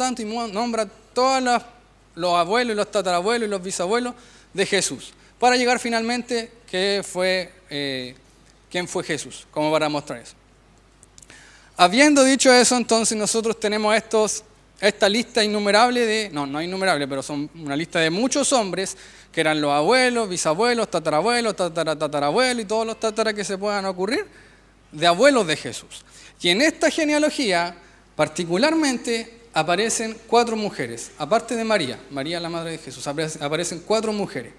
tanto 0.00 0.22
y 0.22 0.24
nombra 0.24 0.86
todos 1.12 1.62
los 2.14 2.34
abuelos 2.34 2.72
y 2.72 2.76
los 2.76 2.90
tatarabuelos 2.90 3.46
y 3.46 3.50
los 3.50 3.62
bisabuelos 3.62 4.14
de 4.54 4.64
Jesús, 4.64 5.12
para 5.38 5.56
llegar 5.56 5.78
finalmente 5.78 6.50
que 6.70 7.02
fue, 7.06 7.52
eh, 7.68 8.14
quién 8.70 8.88
fue 8.88 9.04
Jesús, 9.04 9.46
como 9.50 9.70
para 9.70 9.90
mostrar 9.90 10.20
eso. 10.20 10.32
Habiendo 11.76 12.24
dicho 12.24 12.50
eso, 12.50 12.78
entonces 12.78 13.18
nosotros 13.18 13.60
tenemos 13.60 13.94
esta 14.80 15.06
lista 15.06 15.44
innumerable 15.44 16.06
de, 16.06 16.30
no, 16.32 16.46
no 16.46 16.62
innumerable, 16.62 17.06
pero 17.06 17.22
son 17.22 17.50
una 17.56 17.76
lista 17.76 18.00
de 18.00 18.08
muchos 18.08 18.54
hombres 18.54 18.96
que 19.30 19.42
eran 19.42 19.60
los 19.60 19.70
abuelos, 19.70 20.30
bisabuelos, 20.30 20.90
tatarabuelos, 20.90 21.56
tataratatarabuelos 21.56 22.62
y 22.64 22.66
todos 22.66 22.86
los 22.86 22.98
tataras 22.98 23.34
que 23.34 23.44
se 23.44 23.58
puedan 23.58 23.84
ocurrir, 23.84 24.26
de 24.92 25.06
abuelos 25.06 25.46
de 25.46 25.56
Jesús. 25.56 26.06
Y 26.40 26.48
en 26.48 26.62
esta 26.62 26.90
genealogía, 26.90 27.76
particularmente, 28.16 29.39
aparecen 29.52 30.16
cuatro 30.26 30.56
mujeres, 30.56 31.10
aparte 31.18 31.56
de 31.56 31.64
María, 31.64 31.98
María 32.10 32.40
la 32.40 32.48
madre 32.48 32.72
de 32.72 32.78
Jesús, 32.78 33.06
aparecen 33.06 33.80
cuatro 33.80 34.12
mujeres. 34.12 34.52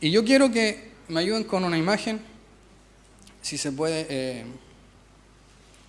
Y 0.00 0.10
yo 0.10 0.24
quiero 0.24 0.50
que 0.50 0.90
me 1.08 1.20
ayuden 1.20 1.44
con 1.44 1.64
una 1.64 1.76
imagen, 1.76 2.20
si 3.42 3.58
se 3.58 3.72
puede 3.72 4.06
eh, 4.08 4.44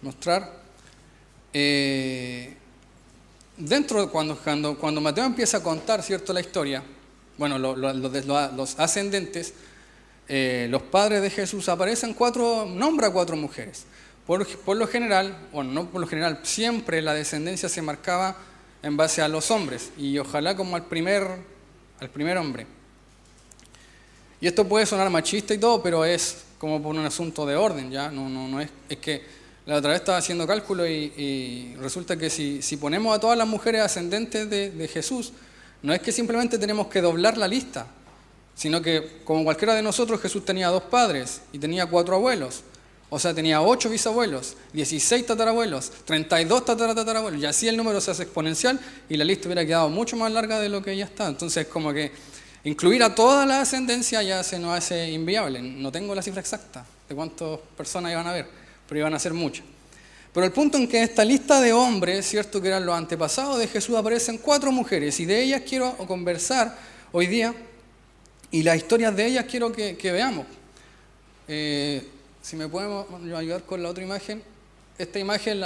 mostrar. 0.01 0.61
Eh, 1.53 2.55
dentro 3.57 4.01
de 4.01 4.11
cuando, 4.11 4.37
cuando, 4.37 4.77
cuando 4.77 5.01
Mateo 5.01 5.25
empieza 5.25 5.57
a 5.57 5.63
contar 5.63 6.01
¿cierto? 6.03 6.33
la 6.33 6.41
historia, 6.41 6.83
bueno, 7.37 7.57
los 7.57 8.79
ascendentes, 8.79 9.53
eh, 10.27 10.67
los 10.69 10.83
padres 10.83 11.21
de 11.21 11.29
Jesús 11.29 11.67
aparecen 11.69 12.13
cuatro, 12.13 12.65
nombra 12.65 13.09
cuatro 13.11 13.35
mujeres. 13.35 13.85
Por, 14.25 14.77
lo 14.77 14.87
general, 14.87 15.35
bueno, 15.51 15.71
no 15.71 15.89
por 15.89 15.99
lo 15.99 16.07
general, 16.07 16.39
siempre 16.43 17.01
la 17.01 17.13
descendencia 17.13 17.67
se 17.67 17.81
marcaba 17.81 18.37
en 18.83 18.95
base 18.95 19.21
a 19.21 19.27
los 19.27 19.51
hombres 19.51 19.91
y 19.97 20.17
ojalá 20.17 20.55
como 20.55 20.75
al 20.75 20.85
primer, 20.85 21.27
al 21.99 22.09
primer 22.09 22.37
hombre. 22.37 22.67
Y 24.39 24.47
esto 24.47 24.67
puede 24.67 24.85
sonar 24.85 25.09
machista 25.09 25.53
y 25.53 25.57
todo, 25.57 25.83
pero 25.83 26.05
es 26.05 26.43
como 26.57 26.81
por 26.81 26.95
un 26.95 27.05
asunto 27.05 27.45
de 27.45 27.55
orden, 27.55 27.91
¿ya? 27.91 28.09
No, 28.09 28.29
no, 28.29 28.47
no 28.47 28.61
es, 28.61 28.69
es 28.87 28.97
que 28.97 29.23
la 29.65 29.75
otra 29.75 29.91
vez 29.91 29.99
estaba 29.99 30.17
haciendo 30.17 30.47
cálculo 30.47 30.87
y, 30.87 31.75
resulta 31.79 32.17
que 32.17 32.29
si, 32.29 32.61
si, 32.61 32.77
ponemos 32.77 33.15
a 33.15 33.19
todas 33.19 33.37
las 33.37 33.47
mujeres 33.47 33.81
ascendentes 33.81 34.49
de, 34.49 34.71
de 34.71 34.87
Jesús, 34.87 35.33
no 35.83 35.93
es 35.93 36.01
que 36.01 36.11
simplemente 36.11 36.57
tenemos 36.57 36.87
que 36.87 37.01
doblar 37.01 37.37
la 37.37 37.47
lista, 37.47 37.87
sino 38.55 38.81
que 38.81 39.21
como 39.23 39.43
cualquiera 39.43 39.73
de 39.73 39.81
nosotros 39.81 40.21
Jesús 40.21 40.45
tenía 40.45 40.69
dos 40.69 40.83
padres 40.83 41.41
y 41.51 41.59
tenía 41.59 41.85
cuatro 41.87 42.15
abuelos. 42.15 42.63
O 43.13 43.19
sea, 43.19 43.33
tenía 43.33 43.61
ocho 43.61 43.89
bisabuelos, 43.89 44.55
16 44.71 45.25
tatarabuelos, 45.25 45.91
32 46.05 46.63
tatarabuelos, 46.63 47.41
y 47.41 47.45
así 47.45 47.67
el 47.67 47.75
número 47.75 47.99
se 47.99 48.11
hace 48.11 48.23
exponencial 48.23 48.79
y 49.09 49.17
la 49.17 49.25
lista 49.25 49.49
hubiera 49.49 49.65
quedado 49.65 49.89
mucho 49.89 50.15
más 50.15 50.31
larga 50.31 50.61
de 50.61 50.69
lo 50.69 50.81
que 50.81 50.95
ya 50.95 51.03
está. 51.03 51.27
Entonces, 51.27 51.67
como 51.67 51.91
que 51.91 52.13
incluir 52.63 53.03
a 53.03 53.13
toda 53.13 53.45
la 53.45 53.59
ascendencia 53.59 54.23
ya 54.23 54.41
se 54.43 54.57
nos 54.59 54.77
hace 54.77 55.11
inviable. 55.11 55.61
No 55.61 55.91
tengo 55.91 56.15
la 56.15 56.21
cifra 56.21 56.39
exacta 56.39 56.85
de 57.09 57.13
cuántas 57.13 57.59
personas 57.75 58.13
iban 58.13 58.25
a 58.27 58.29
haber, 58.29 58.47
pero 58.87 58.99
iban 58.99 59.13
a 59.13 59.19
ser 59.19 59.33
muchas. 59.33 59.65
Pero 60.33 60.45
el 60.45 60.53
punto 60.53 60.77
en 60.77 60.87
que 60.87 61.03
esta 61.03 61.25
lista 61.25 61.59
de 61.59 61.73
hombres, 61.73 62.25
cierto 62.25 62.61
que 62.61 62.69
eran 62.69 62.85
los 62.85 62.95
antepasados 62.95 63.59
de 63.59 63.67
Jesús, 63.67 63.97
aparecen 63.97 64.37
cuatro 64.37 64.71
mujeres 64.71 65.19
y 65.19 65.25
de 65.25 65.43
ellas 65.43 65.63
quiero 65.67 65.97
conversar 66.07 66.77
hoy 67.11 67.27
día 67.27 67.53
y 68.51 68.63
las 68.63 68.77
historias 68.77 69.13
de 69.17 69.25
ellas 69.25 69.45
quiero 69.51 69.69
que, 69.73 69.97
veamos. 70.01 70.45
Eh, 71.49 72.07
si 72.51 72.57
me 72.57 72.67
podemos 72.67 73.05
ayudar 73.33 73.63
con 73.63 73.81
la 73.81 73.87
otra 73.87 74.03
imagen. 74.03 74.43
Esta 74.97 75.19
imagen 75.19 75.61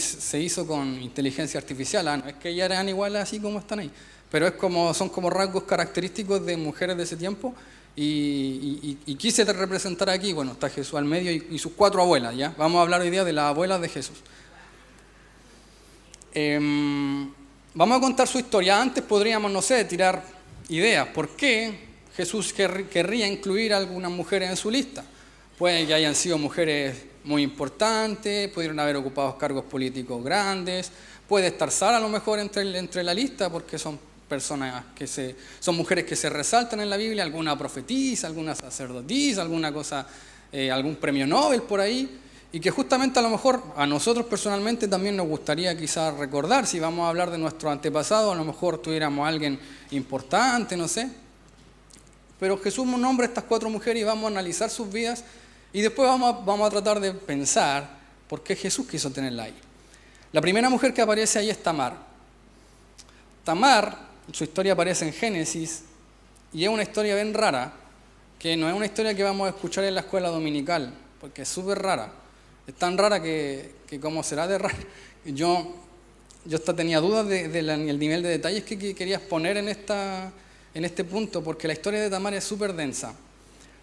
se 0.00 0.40
hizo 0.40 0.66
con 0.66 1.02
inteligencia 1.02 1.60
artificial, 1.60 2.08
ah, 2.08 2.16
no 2.16 2.28
es 2.28 2.36
que 2.36 2.48
ellas 2.48 2.70
eran 2.70 2.88
iguales 2.88 3.20
así 3.20 3.38
como 3.38 3.58
están 3.58 3.80
ahí, 3.80 3.90
pero 4.30 4.46
es 4.46 4.52
como, 4.52 4.94
son 4.94 5.10
como 5.10 5.28
rasgos 5.28 5.64
característicos 5.64 6.46
de 6.46 6.56
mujeres 6.56 6.96
de 6.96 7.02
ese 7.02 7.16
tiempo 7.18 7.54
y, 7.94 8.94
quise 9.18 9.44
representar 9.44 10.08
aquí, 10.08 10.32
bueno, 10.32 10.52
está 10.52 10.70
Jesús 10.70 10.94
al 10.94 11.04
medio 11.04 11.30
y, 11.30 11.58
sus 11.58 11.72
cuatro 11.72 12.00
abuelas, 12.00 12.34
¿ya? 12.34 12.54
Vamos 12.56 12.78
a 12.78 12.82
hablar 12.82 13.02
hoy 13.02 13.10
día 13.10 13.22
de 13.22 13.34
las 13.34 13.50
abuelas 13.50 13.78
de 13.82 13.90
Jesús. 13.90 14.16
Em, 16.32 17.30
vamos 17.74 17.98
a 17.98 18.00
contar 18.00 18.26
su 18.26 18.38
historia. 18.38 18.80
Antes 18.80 19.04
podríamos, 19.04 19.52
no 19.52 19.60
sé, 19.60 19.84
tirar 19.84 20.24
ideas. 20.70 21.08
¿Por 21.08 21.36
qué 21.36 21.80
Jesús 22.16 22.54
querría 22.54 23.26
incluir 23.26 23.74
a 23.74 23.76
algunas 23.76 24.10
mujeres 24.10 24.48
en 24.48 24.56
su 24.56 24.70
lista? 24.70 25.04
Puede 25.62 25.86
que 25.86 25.94
hayan 25.94 26.16
sido 26.16 26.38
mujeres 26.38 27.04
muy 27.22 27.40
importantes, 27.40 28.48
pudieron 28.48 28.80
haber 28.80 28.96
ocupado 28.96 29.38
cargos 29.38 29.62
políticos 29.62 30.24
grandes, 30.24 30.90
puede 31.28 31.46
estar 31.46 31.70
Sara 31.70 31.98
a 31.98 32.00
lo 32.00 32.08
mejor 32.08 32.40
entre, 32.40 32.76
entre 32.76 33.04
la 33.04 33.14
lista 33.14 33.48
porque 33.48 33.78
son 33.78 33.96
personas 34.28 34.86
que 34.92 35.06
se, 35.06 35.36
son 35.60 35.76
mujeres 35.76 36.04
que 36.04 36.16
se 36.16 36.28
resaltan 36.28 36.80
en 36.80 36.90
la 36.90 36.96
Biblia, 36.96 37.22
alguna 37.22 37.56
profetisa, 37.56 38.26
alguna 38.26 38.56
sacerdotisa, 38.56 39.42
alguna 39.42 39.72
cosa, 39.72 40.04
eh, 40.50 40.68
algún 40.68 40.96
premio 40.96 41.28
Nobel 41.28 41.62
por 41.62 41.78
ahí, 41.78 42.10
y 42.50 42.58
que 42.58 42.72
justamente 42.72 43.20
a 43.20 43.22
lo 43.22 43.30
mejor 43.30 43.62
a 43.76 43.86
nosotros 43.86 44.26
personalmente 44.26 44.88
también 44.88 45.16
nos 45.16 45.28
gustaría 45.28 45.78
quizás 45.78 46.12
recordar, 46.16 46.66
si 46.66 46.80
vamos 46.80 47.04
a 47.04 47.08
hablar 47.08 47.30
de 47.30 47.38
nuestro 47.38 47.70
antepasado, 47.70 48.32
a 48.32 48.34
lo 48.34 48.44
mejor 48.44 48.78
tuviéramos 48.78 49.24
a 49.24 49.28
alguien 49.28 49.60
importante, 49.92 50.76
no 50.76 50.88
sé. 50.88 51.08
Pero 52.40 52.58
Jesús 52.58 52.84
nombra 52.84 53.26
a 53.26 53.28
estas 53.28 53.44
cuatro 53.44 53.70
mujeres 53.70 54.02
y 54.02 54.04
vamos 54.04 54.24
a 54.24 54.26
analizar 54.26 54.68
sus 54.68 54.92
vidas 54.92 55.22
y 55.72 55.80
después 55.80 56.08
vamos 56.08 56.34
a, 56.34 56.44
vamos 56.44 56.66
a 56.66 56.70
tratar 56.70 57.00
de 57.00 57.12
pensar 57.12 57.88
por 58.28 58.42
qué 58.42 58.56
Jesús 58.56 58.86
quiso 58.86 59.10
tenerla 59.10 59.44
ahí. 59.44 59.54
La 60.32 60.40
primera 60.40 60.68
mujer 60.70 60.94
que 60.94 61.02
aparece 61.02 61.38
ahí 61.38 61.50
es 61.50 61.62
Tamar. 61.62 61.96
Tamar 63.44 63.98
su 64.30 64.44
historia 64.44 64.72
aparece 64.72 65.06
en 65.06 65.12
Génesis 65.12 65.84
y 66.52 66.64
es 66.64 66.70
una 66.70 66.82
historia 66.82 67.14
bien 67.14 67.34
rara, 67.34 67.72
que 68.38 68.56
no 68.56 68.68
es 68.68 68.74
una 68.74 68.86
historia 68.86 69.14
que 69.14 69.22
vamos 69.22 69.46
a 69.46 69.50
escuchar 69.50 69.84
en 69.84 69.94
la 69.94 70.02
escuela 70.02 70.28
dominical, 70.28 70.94
porque 71.20 71.42
es 71.42 71.48
súper 71.48 71.80
rara. 71.80 72.12
Es 72.66 72.74
tan 72.74 72.96
rara 72.96 73.20
que, 73.22 73.74
que 73.86 73.98
como 73.98 74.22
será 74.22 74.46
de 74.46 74.58
rara. 74.58 74.76
Yo, 75.24 75.76
yo 76.44 76.56
hasta 76.56 76.74
tenía 76.74 76.98
dudas 76.98 77.28
del 77.28 77.98
nivel 77.98 78.24
de 78.24 78.28
detalles 78.28 78.64
que, 78.64 78.92
querías 78.92 79.20
poner 79.20 79.56
en, 79.56 79.68
esta, 79.68 80.32
en 80.74 80.84
este 80.84 81.04
punto, 81.04 81.44
porque 81.44 81.68
la 81.68 81.74
historia 81.74 82.00
de 82.00 82.10
Tamar 82.10 82.34
es 82.34 82.42
súper 82.42 82.72
densa. 82.72 83.14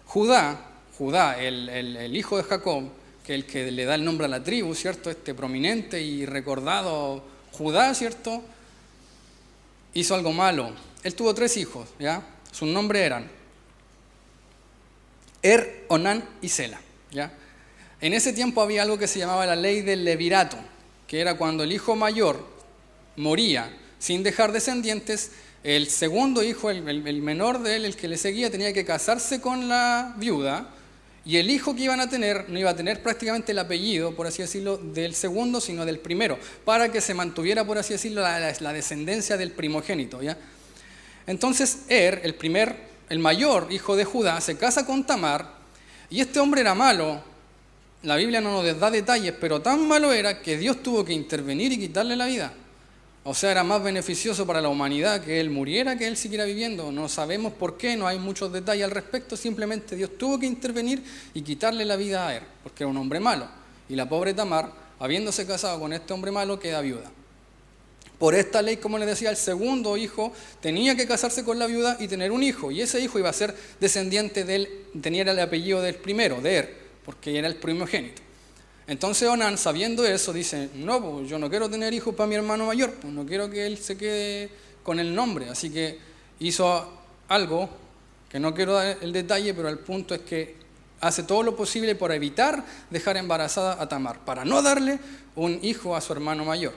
Judá, 0.04 0.69
Judá, 1.00 1.40
el, 1.40 2.14
hijo 2.14 2.36
de 2.36 2.42
Jacob, 2.42 2.84
que 3.24 3.34
el 3.34 3.46
que 3.46 3.70
le 3.70 3.86
da 3.86 3.94
el 3.94 4.04
nombre 4.04 4.26
a 4.26 4.28
la 4.28 4.44
tribu, 4.44 4.74
¿cierto? 4.74 5.08
Este 5.08 5.32
prominente 5.32 6.02
y 6.02 6.26
recordado 6.26 7.24
Judá, 7.52 7.94
¿cierto? 7.94 8.42
hizo 9.94 10.14
algo 10.14 10.34
malo. 10.34 10.72
Él 11.02 11.14
tuvo 11.14 11.34
tres 11.34 11.56
hijos, 11.56 11.88
¿ya? 11.98 12.22
Sus 12.52 12.68
nombres 12.68 13.02
eran 13.02 13.30
Er, 15.40 15.86
Onán 15.88 16.22
y 16.42 16.50
Sela, 16.50 16.78
¿ya? 17.10 17.32
En 18.02 18.12
ese 18.12 18.34
tiempo 18.34 18.60
había 18.60 18.82
algo 18.82 18.98
que 18.98 19.06
se 19.06 19.20
llamaba 19.20 19.46
la 19.46 19.56
ley 19.56 19.80
del 19.80 20.04
levirato, 20.04 20.58
que 21.08 21.22
era 21.22 21.38
cuando 21.38 21.64
el 21.64 21.72
hijo 21.72 21.96
mayor 21.96 22.46
moría 23.16 23.74
sin 23.98 24.22
dejar 24.22 24.52
descendientes, 24.52 25.30
el 25.64 25.88
segundo 25.88 26.42
hijo, 26.42 26.68
el, 26.68 26.86
el 26.86 27.22
menor 27.22 27.62
de 27.62 27.76
él, 27.76 27.86
el 27.86 27.96
que 27.96 28.06
le 28.06 28.18
seguía, 28.18 28.50
tenía 28.50 28.74
que 28.74 28.84
casarse 28.84 29.40
con 29.40 29.66
la 29.66 30.12
viuda 30.18 30.74
y 31.24 31.36
el 31.36 31.50
hijo 31.50 31.74
que 31.74 31.84
iban 31.84 32.00
a 32.00 32.08
tener 32.08 32.48
no 32.48 32.58
iba 32.58 32.70
a 32.70 32.76
tener 32.76 33.02
prácticamente 33.02 33.52
el 33.52 33.58
apellido, 33.58 34.14
por 34.14 34.26
así 34.26 34.42
decirlo, 34.42 34.78
del 34.78 35.14
segundo, 35.14 35.60
sino 35.60 35.84
del 35.84 35.98
primero, 35.98 36.38
para 36.64 36.90
que 36.90 37.00
se 37.00 37.12
mantuviera, 37.14 37.64
por 37.66 37.76
así 37.78 37.92
decirlo, 37.92 38.22
la, 38.22 38.72
descendencia 38.72 39.36
del 39.36 39.52
primogénito. 39.52 40.22
¿ya? 40.22 40.38
Entonces 41.26 41.80
Er, 41.88 42.20
el 42.24 42.34
primer, 42.34 42.74
el 43.08 43.18
mayor 43.18 43.68
hijo 43.70 43.96
de 43.96 44.04
Judá, 44.04 44.40
se 44.40 44.56
casa 44.56 44.86
con 44.86 45.04
Tamar, 45.04 45.60
y 46.08 46.20
este 46.20 46.40
hombre 46.40 46.62
era 46.62 46.74
malo. 46.74 47.22
La 48.02 48.16
Biblia 48.16 48.40
no 48.40 48.50
nos 48.50 48.80
da 48.80 48.90
detalles, 48.90 49.34
pero 49.38 49.60
tan 49.60 49.86
malo 49.86 50.12
era 50.12 50.40
que 50.40 50.56
Dios 50.56 50.82
tuvo 50.82 51.04
que 51.04 51.12
intervenir 51.12 51.70
y 51.72 51.78
quitarle 51.78 52.16
la 52.16 52.26
vida. 52.26 52.54
O 53.22 53.34
sea, 53.34 53.50
era 53.50 53.62
más 53.62 53.82
beneficioso 53.82 54.46
para 54.46 54.62
la 54.62 54.70
humanidad 54.70 55.22
que 55.22 55.40
él 55.40 55.50
muriera 55.50 55.98
que 55.98 56.06
él 56.06 56.16
siguiera 56.16 56.44
viviendo. 56.44 56.90
No 56.90 57.08
sabemos 57.08 57.52
por 57.52 57.76
qué, 57.76 57.94
no 57.96 58.06
hay 58.06 58.18
muchos 58.18 58.50
detalles 58.50 58.84
al 58.84 58.90
respecto, 58.90 59.36
simplemente 59.36 59.94
Dios 59.94 60.16
tuvo 60.16 60.38
que 60.38 60.46
intervenir 60.46 61.02
y 61.34 61.42
quitarle 61.42 61.84
la 61.84 61.96
vida 61.96 62.26
a 62.26 62.36
él, 62.36 62.42
porque 62.62 62.84
era 62.84 62.88
un 62.88 62.96
hombre 62.96 63.20
malo. 63.20 63.46
Y 63.90 63.94
la 63.94 64.08
pobre 64.08 64.32
Tamar, 64.32 64.72
habiéndose 64.98 65.46
casado 65.46 65.78
con 65.78 65.92
este 65.92 66.14
hombre 66.14 66.30
malo, 66.30 66.58
queda 66.58 66.80
viuda. 66.80 67.10
Por 68.18 68.34
esta 68.34 68.62
ley, 68.62 68.78
como 68.78 68.98
les 68.98 69.08
decía, 69.08 69.30
el 69.30 69.36
segundo 69.36 69.96
hijo 69.96 70.32
tenía 70.60 70.94
que 70.94 71.06
casarse 71.06 71.44
con 71.44 71.58
la 71.58 71.66
viuda 71.66 71.96
y 72.00 72.08
tener 72.08 72.32
un 72.32 72.42
hijo. 72.42 72.70
Y 72.70 72.82
ese 72.82 73.00
hijo 73.00 73.18
iba 73.18 73.30
a 73.30 73.34
ser 73.34 73.54
descendiente 73.80 74.44
de 74.44 74.54
él, 74.56 74.68
tenía 75.00 75.22
el 75.22 75.40
apellido 75.40 75.80
del 75.82 75.94
primero, 75.94 76.40
de 76.40 76.56
Er, 76.56 76.76
porque 77.04 77.38
era 77.38 77.48
el 77.48 77.56
primogénito. 77.56 78.20
Entonces 78.90 79.28
Onan, 79.28 79.56
sabiendo 79.56 80.04
eso, 80.04 80.32
dice, 80.32 80.68
no, 80.74 81.00
pues 81.00 81.28
yo 81.28 81.38
no 81.38 81.48
quiero 81.48 81.70
tener 81.70 81.94
hijos 81.94 82.12
para 82.12 82.26
mi 82.26 82.34
hermano 82.34 82.66
mayor, 82.66 82.90
pues 82.94 83.14
no 83.14 83.24
quiero 83.24 83.48
que 83.48 83.64
él 83.64 83.78
se 83.78 83.96
quede 83.96 84.50
con 84.82 84.98
el 84.98 85.14
nombre. 85.14 85.48
Así 85.48 85.70
que 85.70 86.00
hizo 86.40 86.92
algo, 87.28 87.70
que 88.28 88.40
no 88.40 88.52
quiero 88.52 88.72
dar 88.72 88.98
el 89.00 89.12
detalle, 89.12 89.54
pero 89.54 89.68
el 89.68 89.78
punto 89.78 90.12
es 90.12 90.22
que 90.22 90.56
hace 91.00 91.22
todo 91.22 91.44
lo 91.44 91.54
posible 91.54 91.94
para 91.94 92.16
evitar 92.16 92.64
dejar 92.90 93.16
embarazada 93.16 93.80
a 93.80 93.88
Tamar, 93.88 94.24
para 94.24 94.44
no 94.44 94.60
darle 94.60 94.98
un 95.36 95.60
hijo 95.62 95.94
a 95.94 96.00
su 96.00 96.12
hermano 96.12 96.44
mayor. 96.44 96.72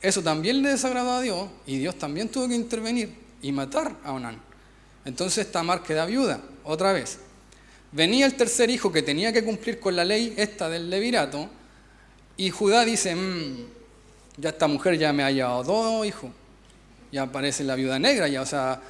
Eso 0.00 0.22
también 0.22 0.62
le 0.62 0.70
desagradó 0.70 1.12
a 1.12 1.20
Dios 1.20 1.50
y 1.66 1.76
Dios 1.76 1.98
también 1.98 2.30
tuvo 2.30 2.48
que 2.48 2.54
intervenir 2.54 3.14
y 3.42 3.52
matar 3.52 3.94
a 4.02 4.12
Onán. 4.12 4.40
Entonces 5.04 5.52
Tamar 5.52 5.82
queda 5.82 6.06
viuda, 6.06 6.40
otra 6.64 6.94
vez. 6.94 7.18
Venía 7.92 8.26
el 8.26 8.34
tercer 8.34 8.68
hijo 8.70 8.92
que 8.92 9.02
tenía 9.02 9.32
que 9.32 9.42
cumplir 9.42 9.80
con 9.80 9.96
la 9.96 10.04
ley 10.04 10.34
esta 10.36 10.68
del 10.68 10.90
levirato 10.90 11.48
y 12.36 12.50
Judá 12.50 12.84
dice, 12.84 13.14
mm, 13.14 13.66
ya 14.36 14.50
esta 14.50 14.68
mujer 14.68 14.98
ya 14.98 15.12
me 15.12 15.24
ha 15.24 15.30
llevado 15.30 15.64
dos 15.64 16.06
hijos, 16.06 16.30
ya 17.10 17.22
aparece 17.22 17.64
la 17.64 17.74
viuda 17.74 17.98
negra, 17.98 18.28
ya, 18.28 18.42
o 18.42 18.46
sea, 18.46 18.80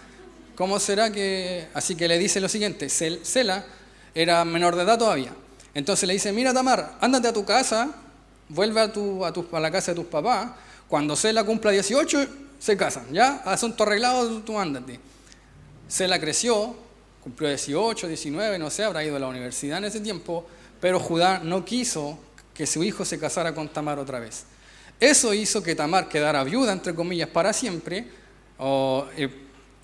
¿cómo 0.55 0.79
será 0.79 1.11
que...? 1.11 1.69
Así 1.73 1.95
que 1.95 2.09
le 2.09 2.19
dice 2.19 2.41
lo 2.41 2.49
siguiente, 2.49 2.89
Sela 2.89 3.65
era 4.15 4.45
menor 4.45 4.77
de 4.77 4.83
edad 4.83 4.99
todavía. 4.99 5.33
Entonces 5.75 6.07
le 6.07 6.13
dice, 6.13 6.33
mira 6.33 6.53
Tamar, 6.53 6.99
ándate 7.01 7.29
a 7.29 7.33
tu 7.33 7.45
casa, 7.45 7.91
vuelve 8.49 8.81
a, 8.81 8.93
tu, 8.93 9.25
a, 9.25 9.33
a 9.53 9.61
la 9.61 9.71
casa 9.71 9.93
de 9.93 9.97
tus 9.97 10.07
papás, 10.07 10.51
cuando 10.89 11.15
Sela 11.17 11.45
cumpla 11.45 11.71
18, 11.71 12.27
se 12.59 12.77
casan, 12.77 13.13
¿ya? 13.13 13.43
Asunto 13.45 13.85
arreglado, 13.85 14.41
tú 14.41 14.59
ándate. 14.59 14.99
Sela 15.87 16.21
creció, 16.21 16.77
cumplió 17.29 17.51
18, 17.51 18.09
19, 18.09 18.59
no 18.59 18.71
sé, 18.71 18.85
habrá 18.85 19.05
ido 19.05 19.17
a 19.17 19.19
la 19.19 19.29
universidad 19.29 19.77
en 19.77 19.85
ese 19.85 20.01
tiempo, 20.01 20.47
pero 20.81 20.99
Judá 20.99 21.41
no 21.45 21.63
quiso 21.63 22.19
que 22.55 22.67
su 22.67 22.83
hijo 22.83 23.05
se 23.05 23.19
casara 23.19 23.55
con 23.55 23.69
Tamar 23.69 23.99
otra 23.99 24.19
vez. 24.19 24.45
Eso 24.99 25.35
hizo 25.35 25.63
que 25.63 25.75
Tamar 25.75 26.09
quedara 26.09 26.43
viuda, 26.43 26.73
entre 26.73 26.95
comillas, 26.95 27.29
para 27.29 27.53
siempre, 27.53 28.07
eh, 29.17 29.29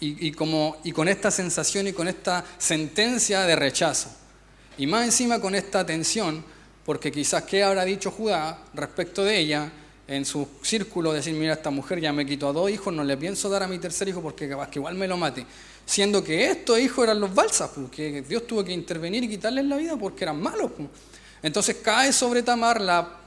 y, 0.00 0.32
con 0.32 1.08
esta 1.08 1.30
sensación 1.30 1.86
y 1.86 1.92
con 1.92 2.08
esta 2.08 2.44
sentencia 2.56 3.42
de 3.42 3.56
rechazo. 3.56 4.08
Y 4.78 4.86
más 4.86 5.04
encima 5.04 5.38
con 5.38 5.54
esta 5.54 5.84
tensión, 5.84 6.42
porque 6.86 7.12
quizás 7.12 7.42
qué 7.44 7.62
habrá 7.62 7.84
dicho 7.84 8.10
Judá 8.10 8.58
respecto 8.72 9.22
de 9.22 9.38
ella 9.38 9.70
en 10.08 10.24
su 10.24 10.48
círculo, 10.62 11.12
decir, 11.12 11.34
mira, 11.34 11.52
esta 11.52 11.70
mujer 11.70 12.00
ya 12.00 12.12
me 12.12 12.24
quitó 12.24 12.48
a 12.48 12.52
dos 12.52 12.70
hijos, 12.70 12.92
no 12.92 13.04
le 13.04 13.18
pienso 13.18 13.50
dar 13.50 13.62
a 13.62 13.68
mi 13.68 13.78
tercer 13.78 14.08
hijo 14.08 14.22
porque 14.22 14.48
capaz 14.48 14.68
que 14.68 14.78
igual 14.78 14.94
me 14.94 15.06
lo 15.06 15.18
mate. 15.18 15.46
Siendo 15.86 16.24
que 16.24 16.50
estos 16.50 16.78
hijos 16.78 17.04
eran 17.04 17.20
los 17.20 17.34
balsas, 17.34 17.70
pues, 17.74 18.28
Dios 18.28 18.46
tuvo 18.46 18.64
que 18.64 18.72
intervenir 18.72 19.24
y 19.24 19.28
quitarles 19.28 19.66
la 19.66 19.76
vida 19.76 19.96
porque 19.96 20.24
eran 20.24 20.40
malos. 20.40 20.70
Pues. 20.76 20.88
Entonces 21.42 21.76
cae 21.82 22.12
sobre 22.12 22.42
Tamar 22.42 22.80
la, 22.80 23.18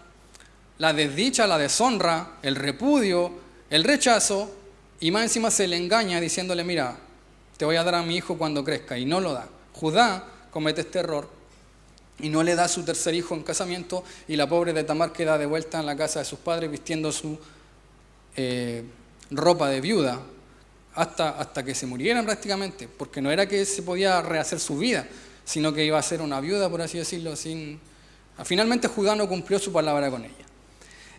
la 0.80 0.94
desdicha, 0.94 1.46
la 1.46 1.58
deshonra, 1.58 2.38
el 2.42 2.56
repudio, 2.56 3.32
el 3.70 3.84
rechazo, 3.84 4.52
y 5.00 5.12
más 5.12 5.24
encima 5.24 5.52
se 5.52 5.68
le 5.68 5.78
engaña 5.78 6.20
diciéndole, 6.20 6.64
mira, 6.64 6.98
te 7.58 7.66
voy 7.66 7.76
a 7.76 7.84
dar 7.84 7.96
a 7.96 8.04
mi 8.04 8.18
hijo 8.18 8.38
cuando 8.38 8.64
crezca, 8.64 8.98
y 8.98 9.06
no 9.06 9.22
lo 9.22 9.34
da. 9.34 9.48
Judá 9.74 10.26
comete 10.50 10.82
este 10.82 11.00
error 11.00 11.30
y 12.20 12.30
no 12.30 12.42
le 12.42 12.56
da 12.56 12.68
su 12.68 12.84
tercer 12.84 13.14
hijo 13.14 13.36
en 13.36 13.44
casamiento 13.44 14.04
y 14.28 14.36
la 14.36 14.50
pobre 14.50 14.74
de 14.74 14.84
Tamar 14.84 15.14
queda 15.14 15.38
de 15.38 15.46
vuelta 15.46 15.80
en 15.80 15.86
la 15.86 15.96
casa 15.96 16.20
de 16.20 16.26
sus 16.26 16.40
padres 16.40 16.72
vistiendo 16.72 17.12
su 17.12 17.38
eh, 18.36 18.84
ropa 19.30 19.70
de 19.70 19.82
viuda 19.82 20.20
hasta, 20.98 21.30
hasta 21.30 21.64
que 21.64 21.76
se 21.76 21.86
murieran 21.86 22.26
prácticamente, 22.26 22.88
porque 22.88 23.22
no 23.22 23.32
era 23.32 23.48
que 23.48 23.64
se 23.66 23.84
podía 23.84 24.20
rehacer 24.22 24.60
su 24.60 24.80
vida, 24.80 25.08
sino 25.46 25.72
que 25.72 25.86
iba 25.86 25.98
a 25.98 26.02
ser 26.02 26.22
una 26.22 26.42
viuda, 26.42 26.70
por 26.70 26.82
así 26.82 26.98
decirlo, 26.98 27.36
sin... 27.36 27.80
Finalmente 28.44 28.88
Judá 28.88 29.16
no 29.16 29.28
cumplió 29.30 29.60
su 29.60 29.72
palabra 29.72 30.10
con 30.10 30.26
ella. 30.26 30.34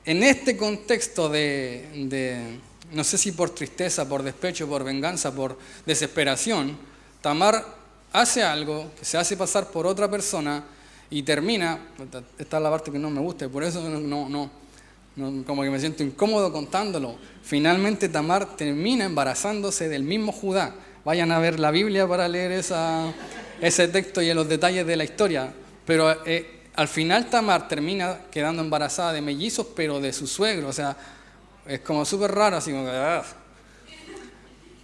En 0.05 0.23
este 0.23 0.57
contexto 0.57 1.29
de, 1.29 2.59
no 2.93 3.05
sé 3.05 3.19
si 3.19 3.33
por 3.33 3.51
tristeza, 3.51 4.09
por 4.09 4.23
despecho, 4.23 4.69
por 4.69 4.83
venganza, 4.83 5.35
por 5.35 5.57
desesperación, 5.87 6.77
Tamar 7.21 7.65
hace 8.13 8.43
algo 8.43 8.91
que 8.99 9.05
se 9.05 9.17
hace 9.17 9.37
pasar 9.37 9.71
por 9.71 9.87
otra 9.87 10.11
persona 10.11 10.65
y 11.11 11.23
termina, 11.23 11.79
esta 12.39 12.57
es 12.57 12.63
la 12.63 12.71
parte 12.71 12.91
que 12.91 12.99
no 12.99 13.11
me 13.11 13.21
gusta, 13.21 13.45
y 13.45 13.49
por 13.49 13.63
eso 13.63 13.81
no, 13.89 14.51
como 15.47 15.63
que 15.63 15.71
me 15.71 15.81
siento 15.81 16.03
incómodo 16.03 16.53
contándolo. 16.53 17.17
Finalmente 17.43 18.09
Tamar 18.09 18.57
termina 18.57 19.05
embarazándose 19.05 19.89
del 19.89 20.05
mismo 20.05 20.33
Judá. 20.33 20.75
Vayan 21.05 21.33
a 21.33 21.39
ver 21.39 21.59
la 21.59 21.71
Biblia 21.71 22.07
para 22.07 22.29
leer 22.29 22.53
esa, 22.53 23.13
ese 23.61 23.89
texto 23.89 24.23
y 24.23 24.33
los 24.33 24.49
detalles 24.49 24.87
de 24.87 24.97
la 24.97 25.05
historia. 25.05 25.53
Pero 25.85 26.25
eh, 26.25 26.63
al 26.75 26.89
final 26.89 27.29
Tamar 27.31 27.67
termina 27.67 28.21
quedando 28.31 28.63
embarazada 28.63 29.13
de 29.13 29.21
mellizos, 29.21 29.67
pero 29.75 30.01
de 30.01 30.13
su 30.13 30.27
suegro. 30.27 30.69
O 30.69 30.73
sea, 30.73 30.97
es 31.67 31.81
como 31.81 32.05
súper 32.05 32.31
raro, 32.33 32.57
así 32.57 32.71
como. 32.71 32.89
Ah. 32.89 33.25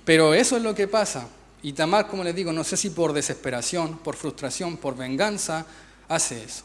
Pero 0.04 0.34
eso 0.34 0.56
es 0.56 0.62
lo 0.62 0.74
que 0.74 0.88
pasa. 0.88 1.28
Y 1.62 1.72
Tamar, 1.72 2.08
como 2.08 2.24
les 2.24 2.34
digo, 2.34 2.52
no 2.52 2.64
sé 2.64 2.76
si 2.76 2.90
por 2.90 3.12
desesperación, 3.12 3.98
por 3.98 4.16
frustración, 4.16 4.76
por 4.76 4.96
venganza, 4.96 5.64
hace 6.08 6.44
eso. 6.44 6.64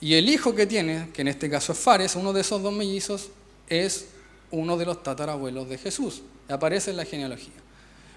Y 0.00 0.14
el 0.14 0.28
hijo 0.28 0.54
que 0.54 0.66
tiene, 0.66 1.10
que 1.12 1.22
en 1.22 1.28
este 1.28 1.48
caso 1.48 1.72
es 1.72 1.78
Fares, 1.78 2.16
uno 2.16 2.32
de 2.32 2.40
esos 2.40 2.62
dos 2.62 2.72
mellizos, 2.72 3.30
es 3.68 4.06
uno 4.50 4.76
de 4.76 4.86
los 4.86 5.02
tatarabuelos 5.02 5.68
de 5.68 5.78
Jesús. 5.78 6.22
Aparece 6.48 6.90
en 6.90 6.98
la 6.98 7.04
genealogía. 7.04 7.54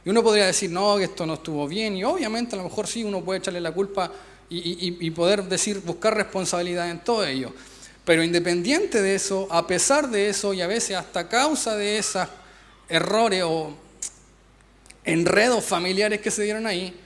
Y 0.05 0.09
uno 0.09 0.23
podría 0.23 0.45
decir, 0.45 0.69
no, 0.71 0.97
que 0.97 1.05
esto 1.05 1.25
no 1.25 1.35
estuvo 1.35 1.67
bien, 1.67 1.97
y 1.97 2.03
obviamente 2.03 2.55
a 2.55 2.57
lo 2.57 2.63
mejor 2.63 2.87
sí 2.87 3.03
uno 3.03 3.23
puede 3.23 3.39
echarle 3.39 3.59
la 3.59 3.73
culpa 3.73 4.11
y, 4.49 5.11
poder 5.11 5.43
decir, 5.43 5.81
buscar 5.81 6.15
responsabilidad 6.15 6.89
en 6.89 6.99
todo 6.99 7.25
ello. 7.25 7.53
Pero 8.05 8.23
independiente 8.23 9.01
de 9.01 9.15
eso, 9.15 9.47
a 9.51 9.67
pesar 9.67 10.09
de 10.09 10.29
eso, 10.29 10.53
y 10.53 10.61
a 10.61 10.67
veces 10.67 10.95
hasta 10.95 11.21
a 11.21 11.27
causa 11.27 11.75
de 11.75 11.97
esos 11.97 12.25
errores 12.87 13.43
o 13.45 13.75
enredos 15.03 15.65
familiares 15.65 16.21
que 16.21 16.31
se 16.31 16.43
dieron 16.43 16.65
ahí, 16.67 16.97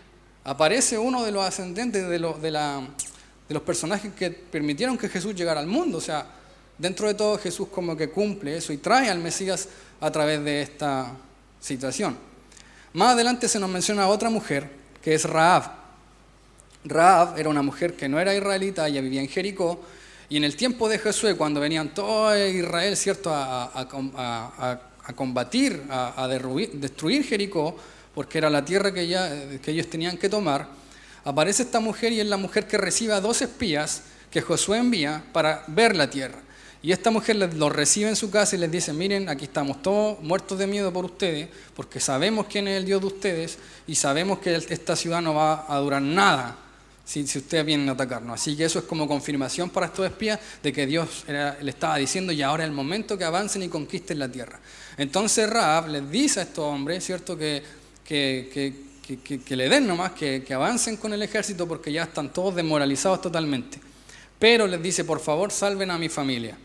aparece 0.43 0.99
uno 0.99 1.23
de 1.23 1.31
los 1.31 1.43
ascendentes 1.43 2.07
de, 2.07 2.19
de 2.19 2.51
la 2.51 2.87
de 3.51 3.53
los 3.53 3.63
personajes 3.63 4.13
que 4.13 4.31
permitieron 4.31 4.97
que 4.97 5.09
Jesús 5.09 5.35
llegara 5.35 5.59
al 5.59 5.67
mundo. 5.67 5.97
O 5.97 6.01
sea, 6.01 6.25
dentro 6.77 7.09
de 7.09 7.15
todo 7.15 7.37
Jesús 7.37 7.67
como 7.67 7.97
que 7.97 8.09
cumple 8.09 8.55
eso 8.55 8.71
y 8.71 8.77
trae 8.77 9.09
al 9.09 9.19
Mesías 9.19 9.67
a 9.99 10.09
través 10.09 10.41
de 10.41 10.61
esta 10.61 11.11
situación. 11.59 12.15
Más 12.93 13.09
adelante 13.09 13.49
se 13.49 13.59
nos 13.59 13.69
menciona 13.69 14.07
otra 14.07 14.29
mujer, 14.29 14.69
que 15.01 15.13
es 15.13 15.25
Raab. 15.25 15.69
Raab 16.85 17.37
era 17.37 17.49
una 17.49 17.61
mujer 17.61 17.93
que 17.97 18.07
no 18.07 18.21
era 18.21 18.33
israelita, 18.33 18.87
ella 18.87 19.01
vivía 19.01 19.19
en 19.19 19.27
Jericó, 19.27 19.81
y 20.29 20.37
en 20.37 20.45
el 20.45 20.55
tiempo 20.55 20.87
de 20.87 20.97
Jesús, 20.97 21.33
cuando 21.37 21.59
venían 21.59 21.93
todo 21.93 22.33
Israel, 22.47 22.95
¿cierto?, 22.95 23.31
a, 23.33 24.79
combatir, 25.13 25.83
a, 25.89 26.25
destruir 26.73 27.25
Jericó, 27.25 27.75
porque 28.15 28.37
era 28.37 28.49
la 28.49 28.63
tierra 28.63 28.93
que, 28.93 29.59
que 29.61 29.71
ellos 29.71 29.89
tenían 29.89 30.17
que 30.17 30.29
tomar, 30.29 30.80
aparece 31.23 31.63
esta 31.63 31.79
mujer 31.79 32.13
y 32.13 32.19
es 32.19 32.25
la 32.25 32.37
mujer 32.37 32.67
que 32.67 32.77
recibe 32.77 33.13
a 33.13 33.21
dos 33.21 33.41
espías 33.41 34.03
que 34.29 34.41
Josué 34.41 34.77
envía 34.77 35.23
para 35.33 35.63
ver 35.67 35.95
la 35.95 36.09
tierra. 36.09 36.39
Y 36.83 36.91
esta 36.91 37.11
mujer 37.11 37.35
los 37.35 37.71
recibe 37.71 38.09
en 38.09 38.15
su 38.15 38.31
casa 38.31 38.55
y 38.55 38.59
les 38.59 38.71
dice, 38.71 38.91
miren, 38.91 39.29
aquí 39.29 39.45
estamos 39.45 39.83
todos 39.83 40.19
muertos 40.21 40.57
de 40.57 40.65
miedo 40.65 40.91
por 40.91 41.05
ustedes, 41.05 41.47
porque 41.75 41.99
sabemos 41.99 42.47
quién 42.47 42.67
es 42.67 42.77
el 42.77 42.85
Dios 42.85 43.01
de 43.01 43.07
ustedes 43.07 43.57
y 43.85 43.93
sabemos 43.93 44.39
que 44.39 44.55
esta 44.55 44.95
ciudad 44.95 45.21
no 45.21 45.35
va 45.35 45.65
a 45.67 45.77
durar 45.77 46.01
nada 46.01 46.57
si, 47.05 47.21
ustedes 47.21 47.65
vienen 47.65 47.87
a 47.89 47.91
atacarnos. 47.91 48.41
Así 48.41 48.57
que 48.57 48.65
eso 48.65 48.79
es 48.79 48.85
como 48.85 49.07
confirmación 49.07 49.69
para 49.69 49.87
estos 49.87 50.07
espías 50.07 50.39
de 50.63 50.73
que 50.73 50.87
Dios 50.87 51.23
le 51.27 51.69
estaba 51.69 51.97
diciendo, 51.97 52.31
y 52.31 52.41
ahora 52.41 52.63
es 52.63 52.69
el 52.69 52.75
momento 52.75 53.15
que 53.15 53.25
avancen 53.25 53.61
y 53.61 53.67
conquisten 53.67 54.17
la 54.17 54.31
tierra. 54.31 54.59
Entonces 54.97 55.47
Raab 55.47 55.87
les 55.89 56.09
dice 56.09 56.39
a 56.39 56.43
estos 56.43 56.65
hombres, 56.65 57.05
¿cierto?, 57.05 57.37
que, 57.37 57.61
que 58.03 58.49
que, 58.51 58.90
le 59.49 59.69
den 59.69 59.87
nomás, 59.87 60.11
que, 60.11 60.43
que 60.43 60.53
avancen 60.53 60.97
con 60.97 61.13
el 61.13 61.21
ejército 61.21 61.67
porque 61.67 61.91
ya 61.91 62.03
están 62.03 62.31
todos 62.31 62.55
desmoralizados 62.55 63.21
totalmente. 63.21 63.79
Pero 64.39 64.67
les 64.67 64.81
dice, 64.81 65.03
por 65.03 65.19
favor, 65.19 65.51
salven 65.51 65.91
a 65.91 65.97
mi 65.97 66.09
familia. 66.09 66.57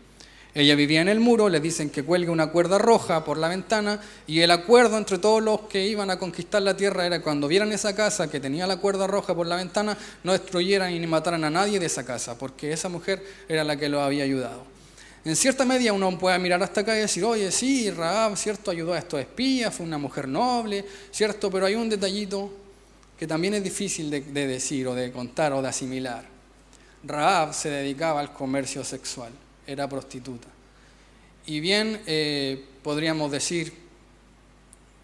Ella 0.57 0.73
vivía 0.73 1.01
en 1.01 1.07
el 1.07 1.19
muro, 1.19 1.49
les 1.49 1.61
dicen 1.61 1.91
que 1.91 2.01
cuelgue 2.01 2.31
una 2.31 2.47
cuerda 2.47 2.79
roja 2.79 3.23
por 3.23 3.37
la 3.37 3.47
ventana 3.47 4.01
y 4.25 4.39
el 4.39 4.49
acuerdo 4.49 4.97
entre 4.97 5.19
todos 5.19 5.43
los 5.43 5.61
que 5.61 5.85
iban 5.85 6.09
a 6.09 6.17
conquistar 6.17 6.63
la 6.63 6.75
tierra 6.75 7.05
era 7.05 7.21
cuando 7.21 7.47
vieran 7.47 7.71
esa 7.71 7.95
casa 7.95 8.27
que 8.27 8.39
tenía 8.39 8.65
la 8.65 8.77
cuerda 8.77 9.05
roja 9.05 9.35
por 9.35 9.45
la 9.45 9.55
ventana, 9.55 9.95
no 10.23 10.31
destruyeran 10.31 10.99
ni 10.99 11.05
mataran 11.05 11.43
a 11.43 11.51
nadie 11.51 11.79
de 11.79 11.85
esa 11.85 12.03
casa, 12.03 12.39
porque 12.39 12.73
esa 12.73 12.89
mujer 12.89 13.23
era 13.47 13.63
la 13.63 13.77
que 13.77 13.87
los 13.87 14.01
había 14.01 14.23
ayudado. 14.23 14.76
En 15.25 15.35
cierta 15.35 15.65
medida 15.65 15.91
uno 15.91 16.17
puede 16.17 16.39
mirar 16.39 16.61
hasta 16.63 16.81
acá 16.81 16.95
y 16.95 17.01
decir, 17.01 17.23
oye, 17.25 17.51
sí, 17.51 17.91
Raab, 17.91 18.37
cierto, 18.37 18.71
ayudó 18.71 18.93
a 18.93 18.99
estos 18.99 19.19
espías, 19.19 19.73
fue 19.73 19.85
una 19.85 19.97
mujer 19.97 20.27
noble, 20.27 20.85
cierto, 21.11 21.51
pero 21.51 21.65
hay 21.65 21.75
un 21.75 21.89
detallito 21.89 22.49
que 23.17 23.27
también 23.27 23.55
es 23.55 23.63
difícil 23.63 24.09
de, 24.09 24.21
decir 24.21 24.87
o 24.87 24.95
de 24.95 25.11
contar 25.11 25.53
o 25.53 25.61
de 25.61 25.67
asimilar. 25.67 26.23
Raab 27.03 27.53
se 27.53 27.69
dedicaba 27.69 28.19
al 28.19 28.31
comercio 28.31 28.83
sexual, 28.83 29.31
era 29.65 29.89
prostituta. 29.89 30.47
Y 31.45 31.59
bien, 31.59 32.01
eh, 32.05 32.63
podríamos 32.83 33.31
decir, 33.31 33.73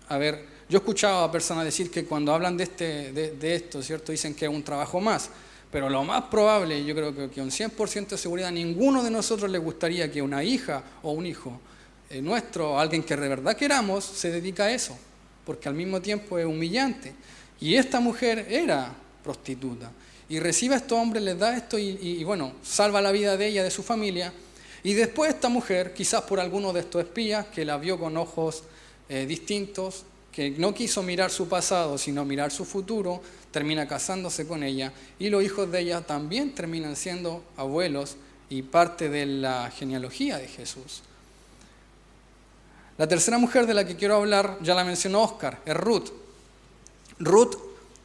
a 0.10 0.17
ver, 0.17 0.46
yo 0.70 0.77
he 0.77 0.79
escuchado 0.79 1.24
a 1.24 1.32
personas 1.32 1.65
decir 1.65 1.89
que 1.89 2.05
cuando 2.05 2.34
hablan 2.34 2.55
de, 2.55 2.63
este, 2.63 3.12
de 3.12 3.55
esto, 3.55 3.82
¿cierto? 3.82 4.12
Dicen 4.12 4.36
que 4.36 4.46
es 4.46 4.51
un 4.51 4.63
trabajo 4.63 5.01
más. 5.01 5.29
Pero 5.74 5.89
lo 5.89 6.03
más 6.03 6.25
probable, 6.25 6.86
yo 6.86 6.94
creo 6.94 7.15
que 7.15 7.30
con 7.30 7.50
100% 7.50 8.10
de 8.10 8.18
seguridad, 8.20 8.51
ninguno 8.51 9.01
de 9.01 9.10
nosotros 9.10 9.50
le 9.50 9.58
gustaría 9.58 10.12
que 10.12 10.22
una 10.22 10.44
hija 10.44 10.84
o 11.01 11.13
un 11.13 11.25
hijo 11.25 11.60
eh, 12.12 12.22
nuestro, 12.22 12.80
alguien 12.80 13.01
que 13.01 13.18
de 13.18 13.27
verdad 13.27 13.58
queramos, 13.58 14.06
se 14.06 14.30
dedica 14.30 14.65
a 14.65 14.72
eso, 14.72 14.96
porque 15.44 15.68
al 15.68 15.74
mismo 15.74 16.00
tiempo 16.00 16.38
es 16.38 16.46
humillante. 16.46 17.15
Y 17.60 17.74
esta 17.74 18.00
mujer 18.00 18.46
era 18.51 18.94
prostituta. 19.24 19.92
Y 20.30 20.39
recibe 20.39 20.75
a 20.75 20.77
estos 20.77 20.96
hombres, 20.96 21.24
les 21.24 21.39
da 21.39 21.58
esto 21.58 21.80
y, 21.80 22.24
bueno, 22.24 22.53
salva 22.62 23.01
la 23.01 23.12
vida 23.12 23.36
de 23.36 23.48
ella, 23.48 23.63
de 23.63 23.72
su 23.72 23.82
familia. 23.82 24.32
Y 24.84 24.94
después 24.94 25.34
esta 25.34 25.50
mujer, 25.50 25.96
quizás 25.96 26.22
por 26.22 26.39
alguno 26.39 26.72
de 26.72 26.82
estos 26.82 27.01
espías 27.03 27.48
que 27.48 27.65
la 27.65 27.77
vio 27.77 27.98
con 27.98 28.15
ojos 28.15 28.63
eh, 29.10 29.25
distintos, 29.25 30.06
que 30.33 30.49
no 30.49 30.73
quiso 30.73 31.03
mirar 31.03 31.29
su 31.31 31.47
pasado, 31.47 31.97
sino 31.97 32.25
mirar 32.25 32.51
su 32.51 32.65
futuro, 32.65 33.21
termina 33.51 33.87
casándose 33.87 34.47
con 34.47 34.63
ella 34.63 34.91
y 35.19 35.29
los 35.29 35.43
hijos 35.43 35.71
de 35.71 35.79
ella 35.79 36.01
también 36.01 36.55
terminan 36.55 36.95
siendo 36.95 37.43
abuelos 37.55 38.17
y 38.49 38.63
parte 38.63 39.09
de 39.09 39.27
la 39.27 39.69
genealogía 39.71 40.37
de 40.37 40.47
Jesús. 40.47 41.03
La 42.97 43.07
tercera 43.07 43.37
mujer 43.37 43.67
de 43.67 43.75
la 43.75 43.85
que 43.85 43.95
quiero 43.95 44.15
hablar, 44.15 44.57
ya 44.61 44.75
la 44.75 44.83
mencionó 44.83 45.23
Oscar, 45.23 45.61
es 45.65 45.75
Ruth. 45.77 46.09
Ruth 47.19 47.55